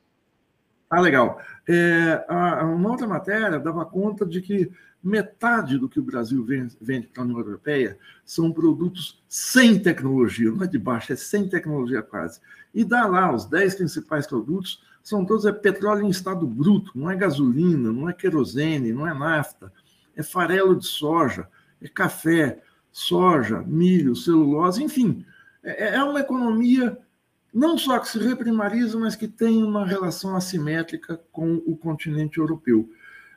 Ah, 0.89 1.01
legal. 1.01 1.41
É, 1.67 2.25
a, 2.27 2.65
uma 2.65 2.91
outra 2.91 3.07
matéria 3.07 3.59
dava 3.59 3.85
conta 3.85 4.25
de 4.25 4.41
que 4.41 4.71
metade 5.03 5.77
do 5.77 5.89
que 5.89 5.99
o 5.99 6.03
Brasil 6.03 6.45
vende 6.79 7.07
para 7.07 7.21
a 7.21 7.25
União 7.25 7.39
Europeia 7.39 7.97
são 8.25 8.51
produtos 8.51 9.21
sem 9.27 9.77
tecnologia, 9.77 10.49
não 10.49 10.63
é 10.63 10.67
de 10.67 10.77
baixo, 10.77 11.11
é 11.11 11.15
sem 11.15 11.47
tecnologia 11.47 12.01
quase. 12.01 12.39
E 12.73 12.85
dá 12.85 13.05
lá, 13.05 13.33
os 13.33 13.45
10 13.45 13.75
principais 13.75 14.25
produtos 14.25 14.81
são 15.03 15.25
todos 15.25 15.45
é 15.45 15.51
petróleo 15.51 16.05
em 16.05 16.09
estado 16.09 16.47
bruto, 16.47 16.93
não 16.95 17.11
é 17.11 17.15
gasolina, 17.15 17.91
não 17.91 18.09
é 18.09 18.13
querosene, 18.13 18.93
não 18.93 19.05
é 19.05 19.13
nafta, 19.13 19.71
é 20.15 20.23
farelo 20.23 20.77
de 20.77 20.85
soja, 20.85 21.49
é 21.81 21.89
café, 21.89 22.61
soja, 22.89 23.61
milho, 23.61 24.15
celulose, 24.15 24.81
enfim, 24.81 25.25
é, 25.61 25.95
é 25.95 26.03
uma 26.03 26.21
economia 26.21 26.97
não 27.53 27.77
só 27.77 27.99
que 27.99 28.07
se 28.07 28.17
reprimariza, 28.17 28.97
mas 28.97 29.15
que 29.15 29.27
tem 29.27 29.63
uma 29.63 29.85
relação 29.85 30.35
assimétrica 30.35 31.21
com 31.31 31.55
o 31.65 31.77
continente 31.77 32.39
europeu. 32.39 32.89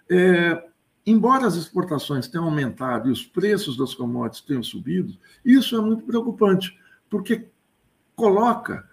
É, 0.09 0.64
embora 1.05 1.46
as 1.46 1.55
exportações 1.55 2.26
tenham 2.26 2.46
aumentado 2.46 3.09
e 3.09 3.12
os 3.12 3.24
preços 3.24 3.76
das 3.76 3.94
commodities 3.94 4.40
tenham 4.40 4.62
subido, 4.62 5.14
isso 5.44 5.76
é 5.76 5.81
muito 5.81 6.05
preocupante, 6.05 6.79
porque 7.11 7.48
coloca 8.14 8.88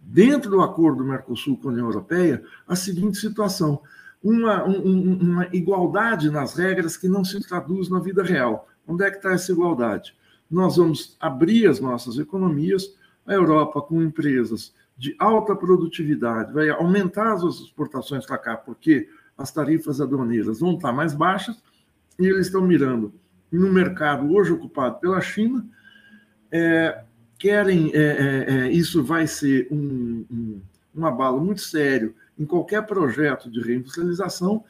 dentro 0.00 0.50
do 0.50 0.60
acordo 0.60 0.98
do 0.98 1.10
Mercosul 1.10 1.56
com 1.56 1.68
a 1.68 1.72
União 1.72 1.86
Europeia 1.86 2.42
a 2.66 2.76
seguinte 2.76 3.18
situação: 3.18 3.82
uma, 4.22 4.64
um, 4.64 5.18
uma 5.20 5.48
igualdade 5.52 6.30
nas 6.30 6.54
regras 6.54 6.96
que 6.96 7.08
não 7.08 7.24
se 7.24 7.40
traduz 7.40 7.88
na 7.88 7.98
vida 7.98 8.22
real. 8.22 8.68
Onde 8.86 9.04
é 9.04 9.10
que 9.10 9.16
está 9.16 9.32
essa 9.32 9.52
igualdade? 9.52 10.14
Nós 10.50 10.76
vamos 10.76 11.16
abrir 11.20 11.68
as 11.68 11.78
nossas 11.78 12.18
economias, 12.18 12.94
a 13.26 13.32
Europa 13.32 13.80
com 13.80 14.02
empresas 14.02 14.74
de 14.96 15.14
alta 15.18 15.56
produtividade 15.56 16.52
vai 16.52 16.68
aumentar 16.68 17.32
as 17.32 17.42
exportações 17.42 18.26
para 18.26 18.38
cá, 18.38 18.56
porque 18.56 19.08
as 19.36 19.50
tarifas 19.50 20.00
aduaneiras 20.00 20.60
vão 20.60 20.74
estar 20.74 20.92
mais 20.92 21.14
baixas, 21.14 21.62
e 22.18 22.26
eles 22.26 22.46
estão 22.46 22.60
mirando 22.60 23.12
no 23.50 23.72
mercado 23.72 24.30
hoje 24.32 24.52
ocupado 24.52 25.00
pela 25.00 25.20
China, 25.20 25.66
é, 26.52 27.02
querem, 27.38 27.90
é, 27.94 27.98
é, 27.98 28.54
é, 28.54 28.70
isso 28.70 29.02
vai 29.02 29.26
ser 29.26 29.66
um, 29.70 30.26
um, 30.30 30.60
um 30.94 31.06
abalo 31.06 31.40
muito 31.40 31.62
sério 31.62 32.14
em 32.38 32.44
qualquer 32.44 32.86
projeto 32.86 33.50
de 33.50 33.60
reindustrialização, 33.60 34.62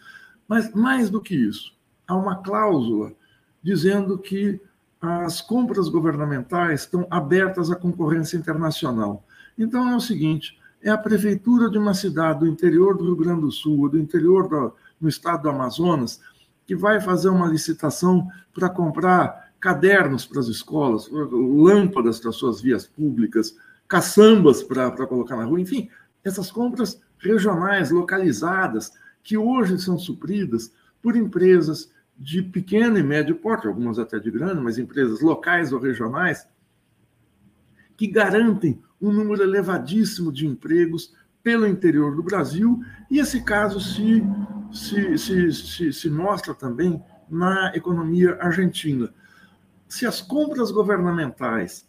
mas 0.47 0.73
mais 0.73 1.11
do 1.11 1.21
que 1.21 1.35
isso, 1.35 1.77
há 2.07 2.15
uma 2.15 2.37
cláusula 2.37 3.13
dizendo 3.63 4.19
que 4.19 4.61
as 5.01 5.41
compras 5.41 5.89
governamentais 5.89 6.83
estão 6.83 7.07
abertas 7.11 7.71
à 7.71 7.77
concorrência 7.77 8.37
internacional. 8.37 9.25
Então 9.57 9.89
é 9.89 9.97
o 9.97 10.01
seguinte: 10.01 10.59
é 10.83 10.91
a 10.91 10.99
prefeitura 10.99 11.71
de 11.71 11.79
uma 11.79 11.95
cidade 11.95 12.41
do 12.41 12.47
interior 12.47 12.97
do 12.97 13.05
Rio 13.05 13.17
Grande 13.17 13.43
do 13.43 13.51
Sul, 13.51 13.89
do 13.89 13.99
interior 13.99 14.75
do 15.01 15.09
estado 15.09 15.43
do 15.43 15.51
Amazonas, 15.51 16.21
que 16.67 16.77
vai 16.77 17.01
fazer 17.01 17.29
uma 17.29 17.49
licitação 17.49 18.29
para 18.53 18.69
comprar 18.69 19.51
cadernos 19.59 20.25
para 20.25 20.41
as 20.41 20.49
escolas, 20.49 21.09
lâmpadas 21.11 22.19
para 22.19 22.33
suas 22.33 22.61
vias 22.61 22.87
públicas, 22.87 23.55
caçambas 23.89 24.63
para 24.63 25.07
colocar 25.07 25.37
na 25.37 25.45
rua, 25.45 25.61
enfim, 25.61 25.91
essas 26.25 26.51
compras 26.51 27.01
regionais, 27.19 27.91
localizadas, 27.91 28.93
que 29.23 29.37
hoje 29.37 29.79
são 29.79 29.99
supridas 29.99 30.73
por 31.03 31.17
empresas 31.17 31.91
de 32.21 32.43
pequeno 32.43 32.99
e 32.99 33.03
médio 33.03 33.35
porte, 33.35 33.67
algumas 33.67 33.99
até 33.99 34.19
de 34.19 34.31
grande, 34.31 34.61
mas 34.61 34.77
empresas 34.77 35.23
locais 35.23 35.73
ou 35.73 35.81
regionais, 35.81 36.47
que 37.97 38.07
garantem 38.07 38.83
um 39.01 39.11
número 39.11 39.43
elevadíssimo 39.43 40.31
de 40.31 40.47
empregos 40.47 41.15
pelo 41.43 41.67
interior 41.67 42.15
do 42.15 42.23
Brasil, 42.23 42.83
e 43.11 43.19
esse 43.19 43.43
caso 43.43 43.81
se, 43.81 44.23
se, 44.71 45.17
se, 45.17 45.53
se, 45.53 45.93
se 45.95 46.11
mostra 46.11 46.55
também 46.55 47.03
na 47.31 47.73
economia 47.75 48.37
argentina. 48.39 49.15
Se 49.89 50.05
as 50.05 50.21
compras 50.21 50.71
governamentais 50.71 51.89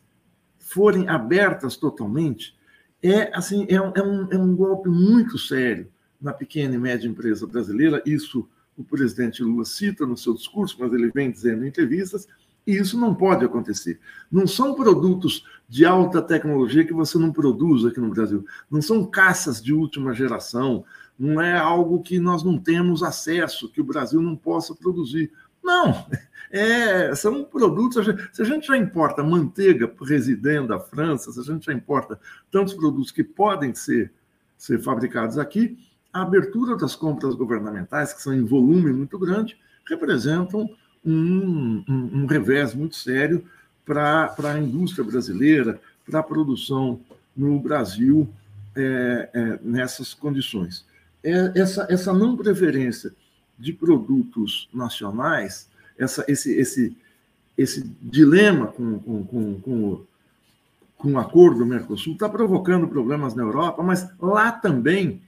forem 0.57 1.09
abertas 1.09 1.75
totalmente, 1.75 2.57
é 3.03 3.35
assim 3.35 3.65
é 3.67 3.81
um, 3.81 3.91
é 3.93 4.01
um, 4.01 4.31
é 4.31 4.37
um 4.37 4.55
golpe 4.55 4.87
muito 4.87 5.37
sério 5.37 5.91
na 6.21 6.31
pequena 6.31 6.75
e 6.75 6.77
média 6.77 7.07
empresa 7.07 7.45
brasileira. 7.45 8.01
Isso 8.05 8.47
o 8.81 8.83
presidente 8.83 9.43
Lula 9.43 9.65
cita 9.65 10.05
no 10.05 10.17
seu 10.17 10.33
discurso, 10.33 10.77
mas 10.79 10.93
ele 10.93 11.11
vem 11.13 11.31
dizendo 11.31 11.65
em 11.65 11.69
entrevistas, 11.69 12.27
e 12.65 12.75
isso 12.75 12.99
não 12.99 13.15
pode 13.15 13.43
acontecer. 13.43 13.99
Não 14.31 14.45
são 14.45 14.75
produtos 14.75 15.45
de 15.67 15.85
alta 15.85 16.21
tecnologia 16.21 16.85
que 16.85 16.93
você 16.93 17.17
não 17.17 17.31
produz 17.31 17.85
aqui 17.85 17.99
no 17.99 18.09
Brasil. 18.09 18.45
Não 18.69 18.81
são 18.81 19.05
caças 19.05 19.61
de 19.61 19.73
última 19.73 20.13
geração. 20.13 20.85
Não 21.17 21.41
é 21.41 21.57
algo 21.57 22.03
que 22.03 22.19
nós 22.19 22.43
não 22.43 22.57
temos 22.57 23.01
acesso, 23.01 23.69
que 23.69 23.81
o 23.81 23.85
Brasil 23.85 24.21
não 24.21 24.35
possa 24.35 24.75
produzir. 24.75 25.31
Não, 25.63 26.05
é, 26.51 27.13
são 27.15 27.43
produtos. 27.43 28.05
Se 28.33 28.41
a 28.41 28.45
gente 28.45 28.67
já 28.67 28.77
importa 28.77 29.23
manteiga 29.23 29.91
residendo 30.01 30.69
da 30.69 30.79
França, 30.79 31.31
se 31.31 31.39
a 31.39 31.43
gente 31.43 31.65
já 31.65 31.73
importa 31.73 32.19
tantos 32.51 32.73
produtos 32.73 33.11
que 33.11 33.23
podem 33.23 33.73
ser, 33.73 34.11
ser 34.57 34.79
fabricados 34.79 35.37
aqui, 35.37 35.77
a 36.13 36.21
abertura 36.21 36.75
das 36.75 36.95
compras 36.95 37.35
governamentais, 37.35 38.13
que 38.13 38.21
são 38.21 38.33
em 38.33 38.43
volume 38.43 38.91
muito 38.91 39.17
grande, 39.17 39.57
representam 39.87 40.69
um, 41.05 41.83
um, 41.87 42.09
um 42.21 42.25
revés 42.25 42.73
muito 42.73 42.95
sério 42.95 43.43
para 43.85 44.33
a 44.37 44.59
indústria 44.59 45.03
brasileira, 45.03 45.79
para 46.05 46.19
a 46.19 46.23
produção 46.23 46.99
no 47.35 47.59
Brasil 47.59 48.29
é, 48.75 49.29
é, 49.33 49.59
nessas 49.63 50.13
condições. 50.13 50.85
É, 51.23 51.51
essa, 51.55 51.87
essa 51.89 52.13
não 52.13 52.35
preferência 52.35 53.13
de 53.57 53.73
produtos 53.73 54.69
nacionais, 54.73 55.69
essa, 55.97 56.25
esse, 56.27 56.53
esse, 56.53 56.97
esse 57.57 57.87
dilema 58.01 58.67
com, 58.67 58.99
com, 58.99 59.23
com, 59.23 59.61
com, 59.61 60.05
com 60.97 61.13
o 61.13 61.19
acordo 61.19 61.59
do 61.59 61.65
Mercosul 61.65 62.13
está 62.13 62.27
provocando 62.27 62.87
problemas 62.87 63.35
na 63.35 63.43
Europa, 63.43 63.83
mas 63.83 64.07
lá 64.19 64.51
também 64.51 65.21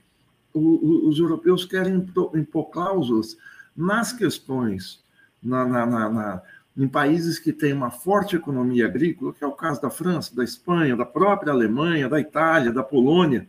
os 0.54 1.18
europeus 1.18 1.64
querem 1.64 2.06
impor 2.34 2.70
cláusulas 2.70 3.36
nas 3.76 4.12
questões, 4.12 5.02
na, 5.42 5.66
na, 5.66 5.86
na, 5.86 6.42
em 6.76 6.86
países 6.86 7.38
que 7.38 7.52
têm 7.52 7.72
uma 7.72 7.90
forte 7.90 8.36
economia 8.36 8.86
agrícola, 8.86 9.32
que 9.32 9.42
é 9.42 9.46
o 9.46 9.52
caso 9.52 9.82
da 9.82 9.90
França, 9.90 10.34
da 10.34 10.44
Espanha, 10.44 10.96
da 10.96 11.04
própria 11.04 11.52
Alemanha, 11.52 12.08
da 12.08 12.20
Itália, 12.20 12.72
da 12.72 12.84
Polônia, 12.84 13.46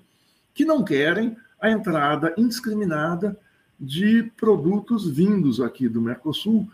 que 0.53 0.65
não 0.65 0.83
querem 0.83 1.37
a 1.61 1.69
entrada 1.69 2.33
indiscriminada 2.37 3.37
de 3.79 4.23
produtos 4.35 5.07
vindos 5.07 5.61
aqui 5.61 5.87
do 5.87 6.01
Mercosul, 6.01 6.67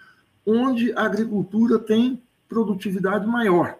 onde 0.45 0.93
a 0.93 1.03
agricultura 1.03 1.77
tem 1.77 2.21
produtividade 2.47 3.25
maior. 3.27 3.77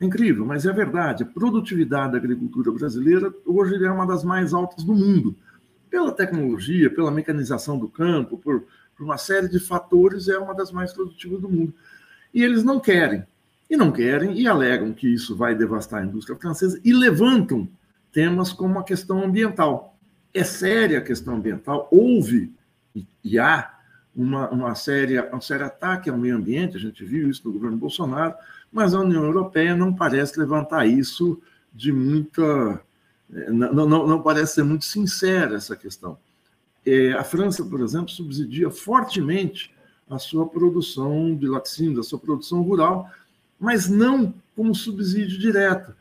É 0.00 0.04
incrível, 0.04 0.44
mas 0.44 0.66
é 0.66 0.72
verdade. 0.72 1.22
A 1.22 1.26
produtividade 1.26 2.12
da 2.12 2.18
agricultura 2.18 2.72
brasileira 2.72 3.32
hoje 3.46 3.84
é 3.84 3.90
uma 3.90 4.06
das 4.06 4.24
mais 4.24 4.52
altas 4.52 4.84
do 4.84 4.94
mundo. 4.94 5.36
Pela 5.92 6.10
tecnologia, 6.10 6.88
pela 6.88 7.10
mecanização 7.10 7.78
do 7.78 7.86
campo, 7.86 8.38
por, 8.38 8.64
por 8.96 9.04
uma 9.04 9.18
série 9.18 9.46
de 9.46 9.60
fatores, 9.60 10.26
é 10.26 10.38
uma 10.38 10.54
das 10.54 10.72
mais 10.72 10.90
produtivas 10.90 11.38
do 11.38 11.50
mundo. 11.50 11.74
E 12.32 12.42
eles 12.42 12.64
não 12.64 12.80
querem. 12.80 13.26
E 13.68 13.76
não 13.76 13.92
querem 13.92 14.40
e 14.40 14.48
alegam 14.48 14.94
que 14.94 15.06
isso 15.06 15.36
vai 15.36 15.54
devastar 15.54 16.00
a 16.00 16.06
indústria 16.06 16.38
francesa 16.38 16.80
e 16.82 16.94
levantam 16.94 17.68
temas 18.10 18.54
como 18.54 18.78
a 18.78 18.84
questão 18.84 19.22
ambiental. 19.22 19.94
É 20.32 20.42
séria 20.42 20.98
a 20.98 21.02
questão 21.02 21.36
ambiental, 21.36 21.88
houve 21.90 22.50
e 23.22 23.38
há 23.38 23.74
uma, 24.16 24.48
uma 24.48 24.74
séria, 24.74 25.28
um 25.34 25.42
sério 25.42 25.66
ataque 25.66 26.08
ao 26.08 26.16
meio 26.16 26.36
ambiente, 26.36 26.78
a 26.78 26.80
gente 26.80 27.04
viu 27.04 27.28
isso 27.28 27.42
no 27.44 27.52
governo 27.52 27.76
Bolsonaro, 27.76 28.34
mas 28.72 28.94
a 28.94 29.00
União 29.00 29.24
Europeia 29.24 29.76
não 29.76 29.92
parece 29.92 30.40
levantar 30.40 30.86
isso 30.86 31.38
de 31.72 31.92
muita. 31.92 32.80
Não, 33.48 33.86
não, 33.86 34.06
não 34.06 34.22
parece 34.22 34.54
ser 34.54 34.62
muito 34.62 34.84
sincera 34.84 35.56
essa 35.56 35.74
questão. 35.74 36.18
É, 36.84 37.12
a 37.12 37.24
França, 37.24 37.64
por 37.64 37.80
exemplo, 37.80 38.10
subsidia 38.10 38.70
fortemente 38.70 39.74
a 40.10 40.18
sua 40.18 40.46
produção 40.46 41.34
de 41.34 41.46
laticínios, 41.46 42.06
a 42.06 42.08
sua 42.08 42.18
produção 42.18 42.62
rural, 42.62 43.08
mas 43.58 43.88
não 43.88 44.34
como 44.54 44.74
subsídio 44.74 45.38
direto. 45.38 45.94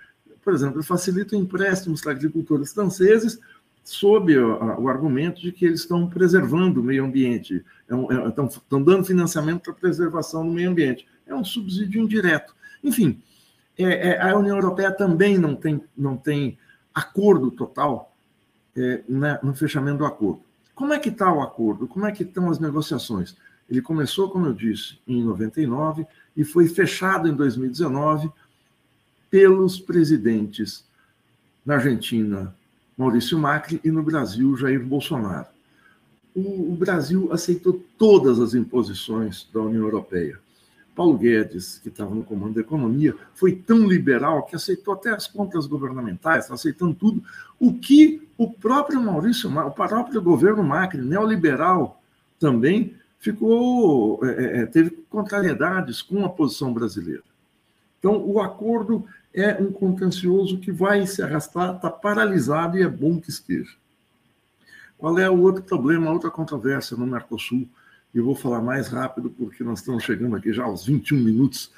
Por 0.43 0.53
exemplo, 0.53 0.83
facilita 0.83 1.35
empréstimos 1.35 2.01
para 2.01 2.11
agricultores 2.11 2.73
franceses 2.73 3.39
sob 3.83 4.37
o, 4.37 4.87
argumento 4.87 5.41
de 5.41 5.51
que 5.51 5.65
eles 5.65 5.81
estão 5.81 6.07
preservando 6.07 6.81
o 6.81 6.83
meio 6.83 7.05
ambiente, 7.05 7.63
é 7.89 8.27
estão, 8.27 8.45
estão 8.45 8.81
dando 8.81 9.05
financiamento 9.05 9.61
para 9.61 9.71
a 9.71 9.75
preservação 9.75 10.45
do 10.45 10.51
meio 10.51 10.69
ambiente. 10.69 11.07
É 11.25 11.33
um 11.33 11.43
subsídio 11.43 12.01
indireto. 12.01 12.53
Enfim, 12.83 13.21
é, 13.77 14.09
é, 14.09 14.21
a 14.21 14.37
União 14.37 14.55
Europeia 14.55 14.91
também 14.91 15.37
não 15.37 15.55
tem, 15.55 15.81
não 15.97 16.15
tem 16.15 16.57
acordo 16.93 17.51
total 17.51 18.15
é, 18.75 19.03
né, 19.07 19.39
no 19.43 19.53
fechamento 19.53 19.99
do 19.99 20.05
acordo. 20.05 20.41
Como 20.73 20.93
é 20.93 20.99
que 20.99 21.09
está 21.09 21.31
o 21.31 21.41
acordo? 21.41 21.87
Como 21.87 22.05
é 22.05 22.11
que 22.11 22.23
estão 22.23 22.49
as 22.49 22.59
negociações? 22.59 23.35
Ele 23.69 23.81
começou, 23.81 24.29
como 24.29 24.47
eu 24.47 24.53
disse, 24.53 24.99
em 25.07 25.23
99 25.23 26.05
e 26.35 26.43
foi 26.43 26.67
fechado 26.67 27.27
em 27.27 27.33
2019 27.33 28.29
pelos 29.29 29.79
presidentes 29.79 30.85
na 31.65 31.75
Argentina, 31.75 32.55
Maurício 32.97 33.37
Macri, 33.37 33.79
e 33.83 33.91
no 33.91 34.03
Brasil, 34.03 34.57
Jair 34.57 34.83
Bolsonaro. 34.85 35.47
O, 36.35 36.73
o 36.73 36.75
Brasil 36.75 37.31
aceitou 37.31 37.81
todas 37.97 38.39
as 38.39 38.53
imposições 38.53 39.47
da 39.53 39.61
União 39.61 39.83
Europeia. 39.83 40.39
Paulo 41.01 41.17
Guedes, 41.17 41.79
que 41.79 41.89
estava 41.89 42.13
no 42.13 42.23
comando 42.23 42.53
da 42.53 42.61
economia, 42.61 43.15
foi 43.33 43.55
tão 43.55 43.87
liberal 43.87 44.43
que 44.43 44.55
aceitou 44.55 44.93
até 44.93 45.09
as 45.09 45.25
contas 45.25 45.65
governamentais, 45.65 46.43
está 46.43 46.53
aceitando 46.53 46.93
tudo, 46.93 47.23
o 47.59 47.73
que 47.73 48.29
o 48.37 48.51
próprio 48.53 49.01
Maurício, 49.01 49.49
o 49.49 49.71
próprio 49.71 50.21
governo 50.21 50.63
Macri, 50.63 51.01
neoliberal 51.01 51.99
também, 52.39 52.95
ficou 53.17 54.23
é, 54.23 54.29
é, 54.29 54.57
é, 54.59 54.65
teve 54.67 54.91
contrariedades 55.09 56.03
com 56.03 56.23
a 56.23 56.29
posição 56.29 56.71
brasileira. 56.71 57.23
Então, 57.97 58.23
o 58.23 58.39
acordo 58.39 59.03
é 59.33 59.55
um 59.59 59.71
contencioso 59.71 60.59
que 60.59 60.71
vai 60.71 61.07
se 61.07 61.23
arrastar, 61.23 61.77
está 61.77 61.89
paralisado 61.89 62.77
e 62.77 62.83
é 62.83 62.87
bom 62.87 63.19
que 63.19 63.31
esteja. 63.31 63.73
Qual 64.99 65.17
é 65.17 65.27
o 65.27 65.41
outro 65.41 65.63
problema, 65.63 66.11
outra 66.11 66.29
controvérsia 66.29 66.95
no 66.95 67.07
Mercosul? 67.07 67.67
Eu 68.13 68.25
vou 68.25 68.35
falar 68.35 68.61
mais 68.61 68.87
rápido, 68.87 69.29
porque 69.29 69.63
nós 69.63 69.79
estamos 69.79 70.03
chegando 70.03 70.35
aqui 70.35 70.51
já 70.51 70.63
aos 70.63 70.85
21 70.85 71.17
minutos. 71.17 71.71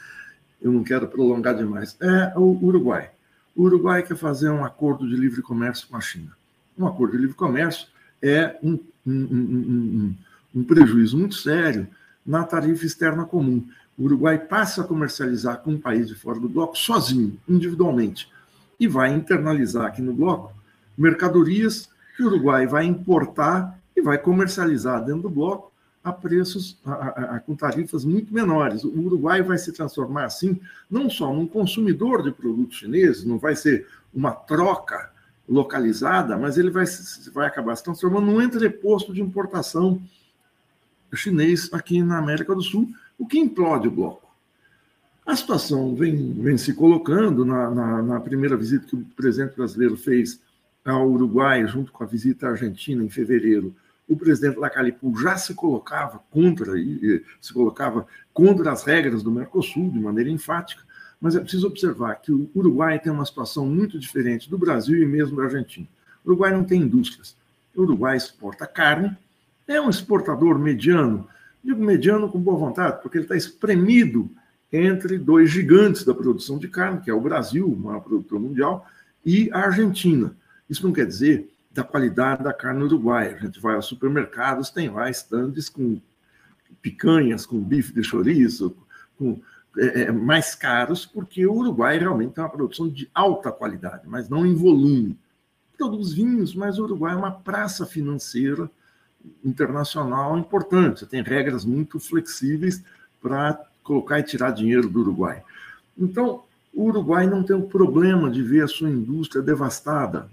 Eu 0.61 0.71
não 0.71 0.83
quero 0.83 1.07
prolongar 1.07 1.55
demais. 1.55 1.95
É 2.01 2.33
o 2.35 2.57
Uruguai. 2.63 3.11
O 3.55 3.63
Uruguai 3.63 4.01
quer 4.01 4.17
fazer 4.17 4.49
um 4.49 4.65
acordo 4.65 5.07
de 5.07 5.15
livre 5.15 5.41
comércio 5.41 5.87
com 5.87 5.95
a 5.95 6.01
China. 6.01 6.31
Um 6.77 6.87
acordo 6.87 7.11
de 7.11 7.19
livre 7.19 7.35
comércio 7.35 7.87
é 8.21 8.57
um, 8.63 8.79
um, 9.05 9.13
um, 9.13 10.15
um 10.55 10.63
prejuízo 10.63 11.17
muito 11.17 11.35
sério 11.35 11.87
na 12.25 12.43
tarifa 12.43 12.85
externa 12.85 13.25
comum. 13.25 13.63
O 13.95 14.05
Uruguai 14.05 14.39
passa 14.39 14.81
a 14.81 14.87
comercializar 14.87 15.59
com 15.59 15.71
um 15.71 15.79
país 15.79 16.07
de 16.07 16.15
fora 16.15 16.39
do 16.39 16.49
bloco 16.49 16.75
sozinho, 16.75 17.37
individualmente, 17.47 18.31
e 18.79 18.87
vai 18.87 19.13
internalizar 19.13 19.85
aqui 19.85 20.01
no 20.01 20.13
bloco 20.13 20.51
mercadorias 20.97 21.89
que 22.15 22.23
o 22.23 22.27
Uruguai 22.27 22.65
vai 22.65 22.85
importar 22.85 23.77
e 23.95 24.01
vai 24.01 24.17
comercializar 24.17 25.03
dentro 25.03 25.23
do 25.23 25.29
bloco 25.29 25.72
a 26.03 26.11
preços, 26.11 26.77
a, 26.85 26.91
a, 26.91 27.35
a, 27.35 27.39
com 27.39 27.55
tarifas 27.55 28.03
muito 28.03 28.33
menores. 28.33 28.83
O 28.83 28.89
Uruguai 28.89 29.41
vai 29.41 29.57
se 29.57 29.71
transformar, 29.71 30.25
assim, 30.25 30.59
não 30.89 31.09
só 31.09 31.33
num 31.33 31.47
consumidor 31.47 32.21
de 32.21 32.31
produtos 32.31 32.77
chineses, 32.77 33.23
não 33.23 33.37
vai 33.37 33.55
ser 33.55 33.87
uma 34.13 34.31
troca 34.31 35.11
localizada, 35.47 36.37
mas 36.37 36.57
ele 36.57 36.69
vai, 36.69 36.85
vai 37.33 37.47
acabar 37.47 37.75
se 37.75 37.83
transformando 37.83 38.25
num 38.25 38.41
entreposto 38.41 39.13
de 39.13 39.21
importação 39.21 40.01
chinês 41.13 41.69
aqui 41.71 42.01
na 42.01 42.17
América 42.17 42.55
do 42.55 42.61
Sul, 42.61 42.89
o 43.17 43.25
que 43.25 43.37
implode 43.37 43.87
o 43.87 43.91
bloco. 43.91 44.23
A 45.25 45.35
situação 45.35 45.95
vem, 45.95 46.33
vem 46.33 46.57
se 46.57 46.73
colocando 46.73 47.45
na, 47.45 47.69
na, 47.69 48.01
na 48.01 48.19
primeira 48.19 48.57
visita 48.57 48.87
que 48.87 48.95
o 48.95 49.05
presidente 49.15 49.55
brasileiro 49.55 49.95
fez 49.95 50.41
ao 50.83 51.09
Uruguai, 51.09 51.65
junto 51.65 51.91
com 51.91 52.03
a 52.03 52.07
visita 52.07 52.47
à 52.47 52.49
Argentina 52.51 53.03
em 53.03 53.09
fevereiro, 53.09 53.73
o 54.13 54.17
presidente 54.17 54.57
Lacalipu 54.57 55.15
já 55.19 55.35
se 55.37 55.53
colocava 55.53 56.21
contra 56.31 56.73
se 57.41 57.53
colocava 57.53 58.07
contra 58.33 58.71
as 58.71 58.83
regras 58.83 59.21
do 59.21 59.31
Mercosul 59.31 59.89
de 59.89 59.99
maneira 59.99 60.29
enfática, 60.29 60.83
mas 61.19 61.35
é 61.35 61.39
preciso 61.39 61.67
observar 61.67 62.15
que 62.15 62.31
o 62.31 62.49
Uruguai 62.55 62.99
tem 62.99 63.11
uma 63.11 63.25
situação 63.25 63.65
muito 63.65 63.99
diferente 63.99 64.49
do 64.49 64.57
Brasil 64.57 65.01
e 65.01 65.05
mesmo 65.05 65.37
da 65.37 65.43
Argentina. 65.43 65.87
O 66.23 66.29
Uruguai 66.29 66.51
não 66.51 66.63
tem 66.63 66.81
indústrias. 66.81 67.35
O 67.75 67.81
Uruguai 67.81 68.17
exporta 68.17 68.67
carne, 68.67 69.15
é 69.67 69.79
um 69.79 69.89
exportador 69.89 70.59
mediano, 70.59 71.27
digo 71.63 71.81
mediano 71.83 72.29
com 72.29 72.39
boa 72.39 72.57
vontade, 72.57 73.01
porque 73.01 73.17
ele 73.17 73.25
está 73.25 73.35
espremido 73.35 74.29
entre 74.71 75.17
dois 75.17 75.49
gigantes 75.49 76.03
da 76.03 76.13
produção 76.13 76.57
de 76.57 76.67
carne, 76.67 76.99
que 76.99 77.09
é 77.09 77.13
o 77.13 77.21
Brasil, 77.21 77.67
o 77.67 77.77
maior 77.77 78.01
produtor 78.01 78.39
mundial, 78.39 78.85
e 79.25 79.49
a 79.53 79.59
Argentina. 79.59 80.35
Isso 80.69 80.85
não 80.85 80.91
quer 80.91 81.05
dizer 81.05 81.52
da 81.73 81.83
qualidade 81.83 82.43
da 82.43 82.53
carne 82.53 82.83
uruguaia. 82.83 83.35
A 83.35 83.39
gente 83.39 83.59
vai 83.59 83.75
aos 83.75 83.87
supermercados, 83.87 84.69
tem 84.69 84.89
lá 84.89 85.09
estandes 85.09 85.69
com 85.69 85.99
picanhas, 86.81 87.45
com 87.45 87.59
bife 87.59 87.93
de 87.93 88.03
chouriço, 88.03 88.75
com, 89.17 89.41
é, 89.77 90.03
é, 90.03 90.11
mais 90.11 90.53
caros, 90.53 91.05
porque 91.05 91.45
o 91.45 91.53
Uruguai 91.53 91.97
realmente 91.97 92.33
tem 92.33 92.43
uma 92.43 92.49
produção 92.49 92.87
de 92.87 93.09
alta 93.13 93.51
qualidade, 93.51 94.03
mas 94.05 94.29
não 94.29 94.45
em 94.45 94.53
volume. 94.53 95.17
Produz 95.77 96.13
vinhos, 96.13 96.53
mas 96.53 96.77
o 96.77 96.83
Uruguai 96.83 97.13
é 97.13 97.17
uma 97.17 97.31
praça 97.31 97.85
financeira 97.85 98.69
internacional 99.43 100.37
importante. 100.37 101.05
Tem 101.07 101.23
regras 101.23 101.65
muito 101.65 101.99
flexíveis 101.99 102.83
para 103.21 103.59
colocar 103.83 104.19
e 104.19 104.23
tirar 104.23 104.51
dinheiro 104.51 104.87
do 104.87 104.99
Uruguai. 104.99 105.43
Então, 105.97 106.43
o 106.73 106.85
Uruguai 106.85 107.25
não 107.25 107.43
tem 107.43 107.55
o 107.55 107.67
problema 107.67 108.29
de 108.29 108.43
ver 108.43 108.63
a 108.63 108.67
sua 108.67 108.89
indústria 108.89 109.41
devastada. 109.41 110.29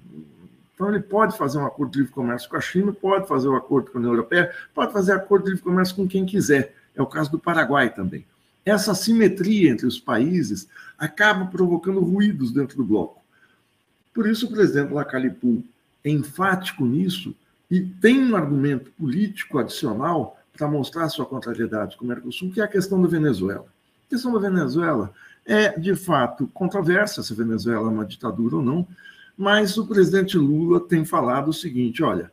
Então, 0.80 0.88
ele 0.88 1.00
pode 1.00 1.36
fazer 1.36 1.58
um 1.58 1.66
acordo 1.66 1.92
de 1.92 1.98
livre 1.98 2.14
comércio 2.14 2.48
com 2.48 2.56
a 2.56 2.60
China, 2.60 2.90
pode 2.90 3.28
fazer 3.28 3.46
um 3.48 3.54
acordo 3.54 3.90
com 3.90 3.98
a 3.98 4.00
União 4.00 4.14
Europeia, 4.14 4.50
pode 4.72 4.90
fazer 4.94 5.12
acordo 5.12 5.44
de 5.44 5.50
livre 5.50 5.62
comércio 5.62 5.94
com 5.94 6.08
quem 6.08 6.24
quiser. 6.24 6.74
É 6.96 7.02
o 7.02 7.06
caso 7.06 7.30
do 7.30 7.38
Paraguai 7.38 7.92
também. 7.92 8.24
Essa 8.64 8.94
simetria 8.94 9.68
entre 9.68 9.86
os 9.86 10.00
países 10.00 10.66
acaba 10.96 11.44
provocando 11.44 12.00
ruídos 12.00 12.50
dentro 12.50 12.78
do 12.78 12.84
bloco. 12.84 13.20
Por 14.14 14.26
isso, 14.26 14.46
o 14.46 14.50
presidente 14.50 14.90
Lacalipu 14.90 15.62
é 16.02 16.08
enfático 16.08 16.86
nisso 16.86 17.36
e 17.70 17.82
tem 17.82 18.18
um 18.18 18.34
argumento 18.34 18.90
político 18.92 19.58
adicional 19.58 20.40
para 20.56 20.66
mostrar 20.66 21.10
sua 21.10 21.26
contrariedade 21.26 21.94
com 21.98 22.06
o 22.06 22.08
Mercosul, 22.08 22.52
que 22.52 22.60
é 22.62 22.64
a 22.64 22.68
questão 22.68 23.02
da 23.02 23.06
Venezuela. 23.06 23.66
A 24.06 24.08
questão 24.08 24.32
da 24.32 24.38
Venezuela 24.38 25.12
é, 25.44 25.78
de 25.78 25.94
fato, 25.94 26.46
controversa 26.54 27.22
se 27.22 27.34
a 27.34 27.36
Venezuela 27.36 27.86
é 27.86 27.92
uma 27.92 28.06
ditadura 28.06 28.56
ou 28.56 28.62
não, 28.62 28.88
mas 29.40 29.78
o 29.78 29.86
presidente 29.86 30.36
Lula 30.36 30.78
tem 30.86 31.02
falado 31.02 31.48
o 31.48 31.52
seguinte: 31.54 32.02
olha, 32.02 32.30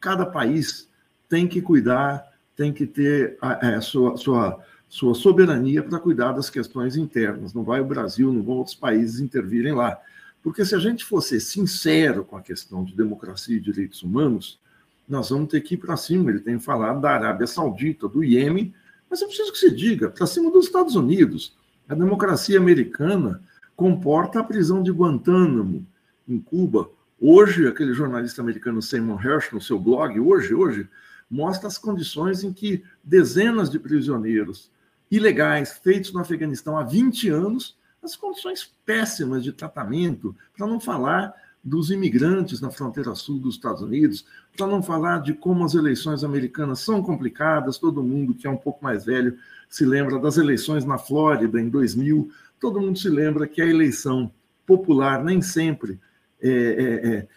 cada 0.00 0.24
país 0.24 0.88
tem 1.28 1.48
que 1.48 1.60
cuidar, 1.60 2.24
tem 2.54 2.72
que 2.72 2.86
ter 2.86 3.36
a, 3.42 3.70
a 3.70 3.80
sua, 3.80 4.16
sua, 4.16 4.60
sua 4.88 5.16
soberania 5.16 5.82
para 5.82 5.98
cuidar 5.98 6.30
das 6.30 6.48
questões 6.48 6.94
internas. 6.94 7.52
Não 7.52 7.64
vai 7.64 7.80
o 7.80 7.84
Brasil, 7.84 8.32
não 8.32 8.40
vão 8.40 8.58
outros 8.58 8.76
países 8.76 9.18
intervirem 9.18 9.72
lá. 9.72 9.98
Porque 10.44 10.64
se 10.64 10.76
a 10.76 10.78
gente 10.78 11.04
fosse 11.04 11.40
sincero 11.40 12.24
com 12.24 12.36
a 12.36 12.40
questão 12.40 12.84
de 12.84 12.94
democracia 12.94 13.56
e 13.56 13.60
direitos 13.60 14.04
humanos, 14.04 14.60
nós 15.08 15.30
vamos 15.30 15.48
ter 15.48 15.60
que 15.60 15.74
ir 15.74 15.78
para 15.78 15.96
cima. 15.96 16.30
Ele 16.30 16.38
tem 16.38 16.60
falado 16.60 17.00
da 17.00 17.10
Arábia 17.10 17.48
Saudita, 17.48 18.06
do 18.06 18.22
Iêmen, 18.22 18.72
mas 19.10 19.20
eu 19.20 19.26
preciso 19.26 19.50
que 19.50 19.58
se 19.58 19.74
diga, 19.74 20.08
para 20.08 20.24
cima 20.24 20.52
dos 20.52 20.66
Estados 20.66 20.94
Unidos. 20.94 21.56
A 21.88 21.96
democracia 21.96 22.60
americana 22.60 23.42
comporta 23.74 24.38
a 24.38 24.44
prisão 24.44 24.84
de 24.84 24.92
Guantánamo, 24.92 25.84
em 26.28 26.38
Cuba. 26.38 26.90
Hoje, 27.20 27.66
aquele 27.66 27.94
jornalista 27.94 28.42
americano 28.42 28.82
Simon 28.82 29.20
Hersh, 29.20 29.52
no 29.52 29.60
seu 29.60 29.78
blog, 29.78 30.18
hoje, 30.18 30.54
hoje, 30.54 30.88
mostra 31.30 31.68
as 31.68 31.78
condições 31.78 32.44
em 32.44 32.52
que 32.52 32.84
dezenas 33.02 33.70
de 33.70 33.78
prisioneiros 33.78 34.70
ilegais 35.10 35.78
feitos 35.78 36.12
no 36.12 36.20
Afeganistão 36.20 36.76
há 36.76 36.82
20 36.82 37.28
anos, 37.28 37.76
as 38.02 38.16
condições 38.16 38.70
péssimas 38.84 39.42
de 39.42 39.52
tratamento, 39.52 40.36
para 40.56 40.66
não 40.66 40.78
falar 40.78 41.32
dos 41.62 41.90
imigrantes 41.90 42.60
na 42.60 42.70
fronteira 42.70 43.14
sul 43.14 43.38
dos 43.38 43.54
Estados 43.54 43.80
Unidos, 43.80 44.26
para 44.54 44.66
não 44.66 44.82
falar 44.82 45.22
de 45.22 45.32
como 45.32 45.64
as 45.64 45.74
eleições 45.74 46.22
americanas 46.22 46.80
são 46.80 47.02
complicadas, 47.02 47.78
todo 47.78 48.02
mundo 48.02 48.34
que 48.34 48.46
é 48.46 48.50
um 48.50 48.56
pouco 48.56 48.84
mais 48.84 49.04
velho 49.06 49.38
se 49.68 49.84
lembra 49.84 50.18
das 50.18 50.36
eleições 50.36 50.84
na 50.84 50.98
Flórida 50.98 51.58
em 51.58 51.70
2000, 51.70 52.30
todo 52.60 52.80
mundo 52.80 52.98
se 52.98 53.08
lembra 53.08 53.48
que 53.48 53.62
a 53.62 53.66
eleição 53.66 54.30
popular 54.66 55.24
nem 55.24 55.40
sempre 55.40 55.98
é, 56.44 56.50
é, 56.50 57.08
é, 57.08 57.28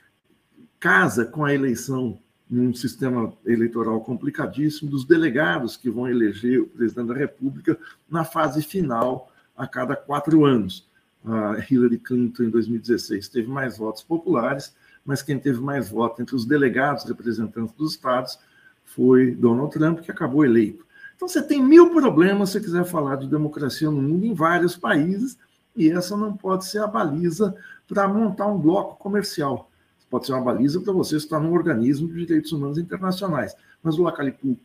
casa 0.80 1.26
com 1.26 1.46
a 1.46 1.54
eleição 1.54 2.20
num 2.50 2.74
sistema 2.74 3.34
eleitoral 3.46 4.02
complicadíssimo 4.02 4.92
dos 4.92 5.06
delegados 5.06 5.78
que 5.78 5.90
vão 5.90 6.10
eleger 6.10 6.62
o 6.62 6.68
presidente 6.68 7.08
da 7.08 7.14
República 7.14 7.78
na 8.10 8.24
fase 8.24 8.62
final 8.62 9.32
a 9.56 9.66
cada 9.66 9.96
quatro 9.96 10.46
anos. 10.46 10.88
A 11.26 11.58
Hillary 11.70 11.98
Clinton, 11.98 12.44
em 12.44 12.50
2016, 12.50 13.28
teve 13.28 13.50
mais 13.50 13.78
votos 13.78 14.04
populares, 14.04 14.74
mas 15.06 15.22
quem 15.22 15.40
teve 15.40 15.60
mais 15.60 15.90
votos 15.90 16.20
entre 16.20 16.36
os 16.36 16.46
delegados 16.46 17.06
representantes 17.06 17.74
dos 17.76 17.94
estados 17.94 18.40
foi 18.86 19.32
Donald 19.32 19.72
Trump, 19.72 20.00
que 20.00 20.12
acabou 20.12 20.46
eleito. 20.46 20.86
Então, 21.16 21.28
você 21.28 21.42
tem 21.42 21.62
mil 21.62 21.90
problemas 21.90 22.52
se 22.52 22.62
quiser 22.62 22.86
falar 22.86 23.16
de 23.16 23.28
democracia 23.28 23.90
no 23.90 24.02
mundo, 24.02 24.26
em 24.26 24.34
vários 24.34 24.78
países, 24.78 25.38
e 25.78 25.92
essa 25.92 26.18
não 26.18 26.36
pode 26.36 26.66
ser 26.66 26.80
a 26.80 26.88
baliza 26.88 27.56
para 27.88 28.08
montar 28.08 28.48
um 28.48 28.60
bloco 28.60 28.98
comercial 28.98 29.70
pode 30.10 30.26
ser 30.26 30.34
uma 30.34 30.42
baliza 30.42 30.80
para 30.82 30.94
você 30.94 31.18
estar 31.18 31.40
num 31.40 31.54
organismo 31.54 32.08
de 32.08 32.26
direitos 32.26 32.52
humanos 32.52 32.78
internacionais. 32.78 33.56
Mas 33.84 33.98
o 33.98 34.04
Lacalipu 34.04 34.58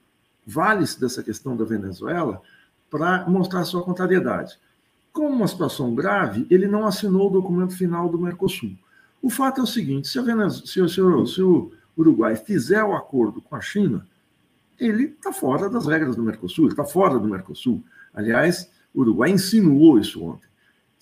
vale-se 0.46 1.00
dessa 1.00 1.22
questão 1.22 1.56
da 1.56 1.64
Venezuela 1.64 2.40
para 2.90 3.28
mostrar 3.28 3.64
sua 3.64 3.82
contrariedade. 3.82 4.58
Como 5.12 5.28
uma 5.28 5.48
situação 5.48 5.94
grave, 5.94 6.46
ele 6.50 6.66
não 6.66 6.86
assinou 6.86 7.28
o 7.28 7.32
documento 7.32 7.76
final 7.76 8.08
do 8.08 8.18
Mercosul. 8.18 8.76
O 9.20 9.28
fato 9.28 9.60
é 9.60 9.64
o 9.64 9.66
seguinte: 9.66 10.08
se, 10.08 10.18
se, 10.64 10.88
se, 10.88 10.88
se 10.88 11.42
o 11.42 11.72
Uruguai 11.96 12.36
fizer 12.36 12.82
o 12.82 12.94
acordo 12.94 13.40
com 13.42 13.54
a 13.54 13.60
China, 13.60 14.06
ele 14.80 15.04
está 15.04 15.32
fora 15.32 15.68
das 15.68 15.86
regras 15.86 16.16
do 16.16 16.22
Mercosul, 16.22 16.68
está 16.68 16.84
fora 16.84 17.18
do 17.18 17.28
Mercosul. 17.28 17.82
Aliás, 18.14 18.70
o 18.94 19.00
Uruguai 19.00 19.30
insinuou 19.30 19.98
isso 19.98 20.24
ontem. 20.24 20.48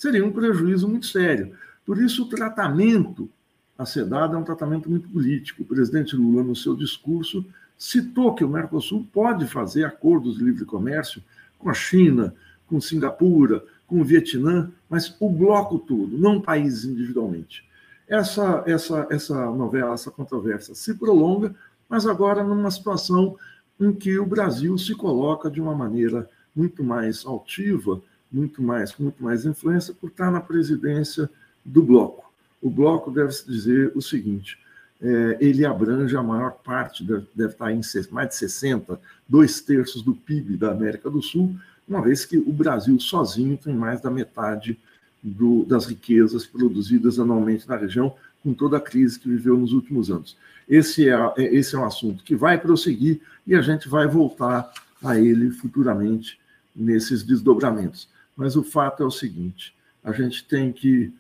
Seria 0.01 0.25
um 0.25 0.33
prejuízo 0.33 0.89
muito 0.89 1.05
sério. 1.05 1.53
Por 1.85 2.03
isso, 2.03 2.23
o 2.23 2.29
tratamento 2.31 3.29
a 3.77 3.85
SEDAD 3.85 4.35
é 4.35 4.37
um 4.37 4.45
tratamento 4.45 4.89
muito 4.89 5.09
político. 5.09 5.63
O 5.63 5.67
presidente 5.67 6.17
Lula, 6.17 6.43
no 6.43 6.57
seu 6.57 6.75
discurso, 6.75 7.45
citou 7.77 8.35
que 8.35 8.45
o 8.45 8.49
Mercosul 8.49 9.07
pode 9.13 9.47
fazer 9.47 9.85
acordos 9.85 10.39
de 10.39 10.45
livre 10.45 10.65
comércio 10.65 11.23
com 11.59 11.69
a 11.69 11.75
China, 11.75 12.35
com 12.67 12.81
Singapura, 12.81 13.63
com 13.87 14.01
o 14.01 14.05
Vietnã, 14.05 14.71
mas 14.89 15.15
o 15.21 15.31
bloco 15.31 15.79
todo, 15.79 16.17
não 16.17 16.41
países 16.41 16.85
individualmente. 16.85 17.63
Essa, 18.09 18.63
essa, 18.67 19.07
essa 19.11 19.47
novela, 19.51 19.93
essa 19.93 20.11
controvérsia 20.11 20.75
se 20.75 20.95
prolonga, 20.95 21.55
mas 21.89 22.07
agora 22.07 22.43
numa 22.43 22.71
situação 22.71 23.37
em 23.79 23.93
que 23.93 24.19
o 24.19 24.27
Brasil 24.27 24.79
se 24.79 24.95
coloca 24.95 25.51
de 25.51 25.61
uma 25.61 25.75
maneira 25.75 26.29
muito 26.57 26.83
mais 26.83 27.25
altiva, 27.27 28.01
muito 28.33 28.63
mais, 28.63 28.93
com 28.93 29.05
muito 29.05 29.23
mais 29.23 29.45
influência, 29.45 29.95
por 29.95 30.11
estar 30.11 30.31
na 30.31 30.41
presidência 30.41 31.29
do 31.65 31.83
bloco 31.83 32.31
o 32.61 32.69
bloco 32.69 33.11
deve 33.11 33.33
dizer 33.47 33.93
o 33.95 34.03
seguinte: 34.03 34.59
é, 35.01 35.39
ele 35.41 35.65
abrange 35.65 36.17
a 36.17 36.23
maior 36.23 36.53
parte, 36.53 37.03
deve, 37.03 37.27
deve 37.35 37.53
estar 37.53 37.73
em 37.73 37.81
mais 38.11 38.29
de 38.29 38.37
60, 38.37 39.01
dois 39.29 39.61
terços 39.61 40.03
do 40.03 40.15
PIB 40.15 40.57
da 40.57 40.71
América 40.71 41.09
do 41.09 41.23
Sul, 41.23 41.57
uma 41.89 42.03
vez 42.03 42.25
que 42.25 42.37
o 42.37 42.53
Brasil 42.53 42.99
sozinho 43.01 43.57
tem 43.57 43.75
mais 43.75 44.01
da 44.01 44.11
metade 44.11 44.79
do, 45.23 45.65
das 45.65 45.87
riquezas 45.87 46.47
produzidas 46.47 47.19
anualmente 47.19 47.69
na 47.69 47.77
região, 47.77 48.15
com 48.43 48.55
toda 48.55 48.77
a 48.77 48.81
crise 48.81 49.19
que 49.19 49.29
viveu 49.29 49.57
nos 49.57 49.73
últimos 49.73 50.11
anos. 50.11 50.37
Esse 50.69 51.09
é, 51.09 51.15
é 51.37 51.55
esse 51.55 51.75
é 51.75 51.79
um 51.79 51.85
assunto 51.85 52.23
que 52.23 52.35
vai 52.35 52.59
prosseguir 52.59 53.21
e 53.47 53.55
a 53.55 53.61
gente 53.61 53.89
vai 53.89 54.07
voltar 54.07 54.71
a 55.03 55.19
ele 55.19 55.51
futuramente 55.51 56.39
nesses 56.75 57.23
desdobramentos. 57.23 58.09
Mas 58.41 58.57
o 58.57 58.65
fato 58.65 59.03
é 59.03 59.07
o 59.07 59.11
seguinte: 59.11 59.75
a 60.03 60.13
gente 60.13 60.43
tem 60.45 60.73
que 60.73 61.13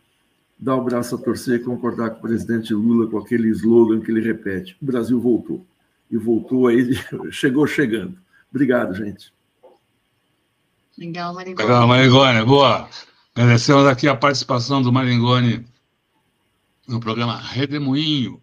dar 0.58 0.76
o 0.76 0.82
braço 0.82 1.14
a 1.14 1.18
torcer 1.18 1.60
e 1.60 1.62
concordar 1.62 2.08
com 2.08 2.16
o 2.16 2.22
presidente 2.22 2.72
Lula 2.72 3.10
com 3.10 3.18
aquele 3.18 3.50
slogan 3.50 4.00
que 4.00 4.10
ele 4.10 4.22
repete: 4.22 4.74
o 4.80 4.86
Brasil 4.86 5.20
voltou. 5.20 5.62
E 6.10 6.16
voltou 6.16 6.66
aí, 6.66 6.98
chegou 7.30 7.66
chegando. 7.66 8.16
Obrigado, 8.50 8.94
gente. 8.94 9.34
Legal, 10.96 11.34
Maringoni. 11.34 11.62
Legal, 11.62 11.86
Maringoni. 11.86 12.44
Boa. 12.46 12.88
Agradecemos 13.34 13.86
aqui 13.86 14.08
a 14.08 14.16
participação 14.16 14.80
do 14.80 14.90
Maringoni 14.90 15.66
no 16.88 17.00
programa 17.00 17.36
Redemoinho, 17.38 18.40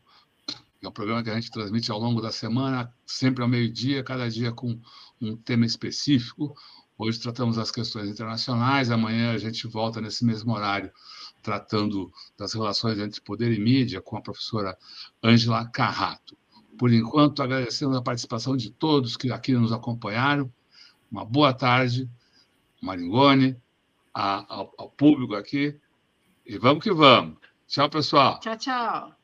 que 0.80 0.86
é 0.86 0.90
um 0.90 0.92
programa 0.92 1.24
que 1.24 1.32
a 1.32 1.36
gente 1.36 1.50
transmite 1.50 1.92
ao 1.92 2.00
longo 2.00 2.22
da 2.22 2.32
semana, 2.32 2.94
sempre 3.08 3.42
ao 3.42 3.50
meio-dia, 3.50 4.04
cada 4.04 4.30
dia 4.30 4.52
com 4.52 4.80
um 5.20 5.36
tema 5.36 5.66
específico. 5.66 6.56
Hoje 6.98 7.20
tratamos 7.20 7.58
das 7.58 7.70
questões 7.70 8.10
internacionais, 8.10 8.90
amanhã 8.90 9.32
a 9.32 9.38
gente 9.38 9.68
volta 9.68 10.02
nesse 10.02 10.26
mesmo 10.26 10.54
horário 10.54 10.92
tratando 11.42 12.12
das 12.38 12.54
relações 12.54 13.00
entre 13.00 13.22
poder 13.22 13.54
e 13.54 13.60
mídia 13.60 14.02
com 14.02 14.18
a 14.18 14.22
professora 14.22 14.78
Ângela 15.24 15.66
Carrato. 15.70 16.38
Por 16.78 16.92
enquanto, 16.92 17.42
agradecendo 17.42 17.96
a 17.96 18.02
participação 18.02 18.58
de 18.58 18.70
todos 18.70 19.16
que 19.16 19.32
aqui 19.32 19.54
nos 19.54 19.72
acompanharam. 19.72 20.52
Uma 21.10 21.24
boa 21.24 21.54
tarde, 21.54 22.10
Maringoni, 22.82 23.56
a, 24.14 24.54
ao, 24.54 24.74
ao 24.78 24.90
público 24.90 25.36
aqui. 25.36 25.80
E 26.46 26.58
vamos 26.58 26.84
que 26.84 26.92
vamos. 26.92 27.38
Tchau, 27.68 27.90
pessoal. 27.90 28.40
Tchau, 28.40 28.58
tchau. 28.58 29.16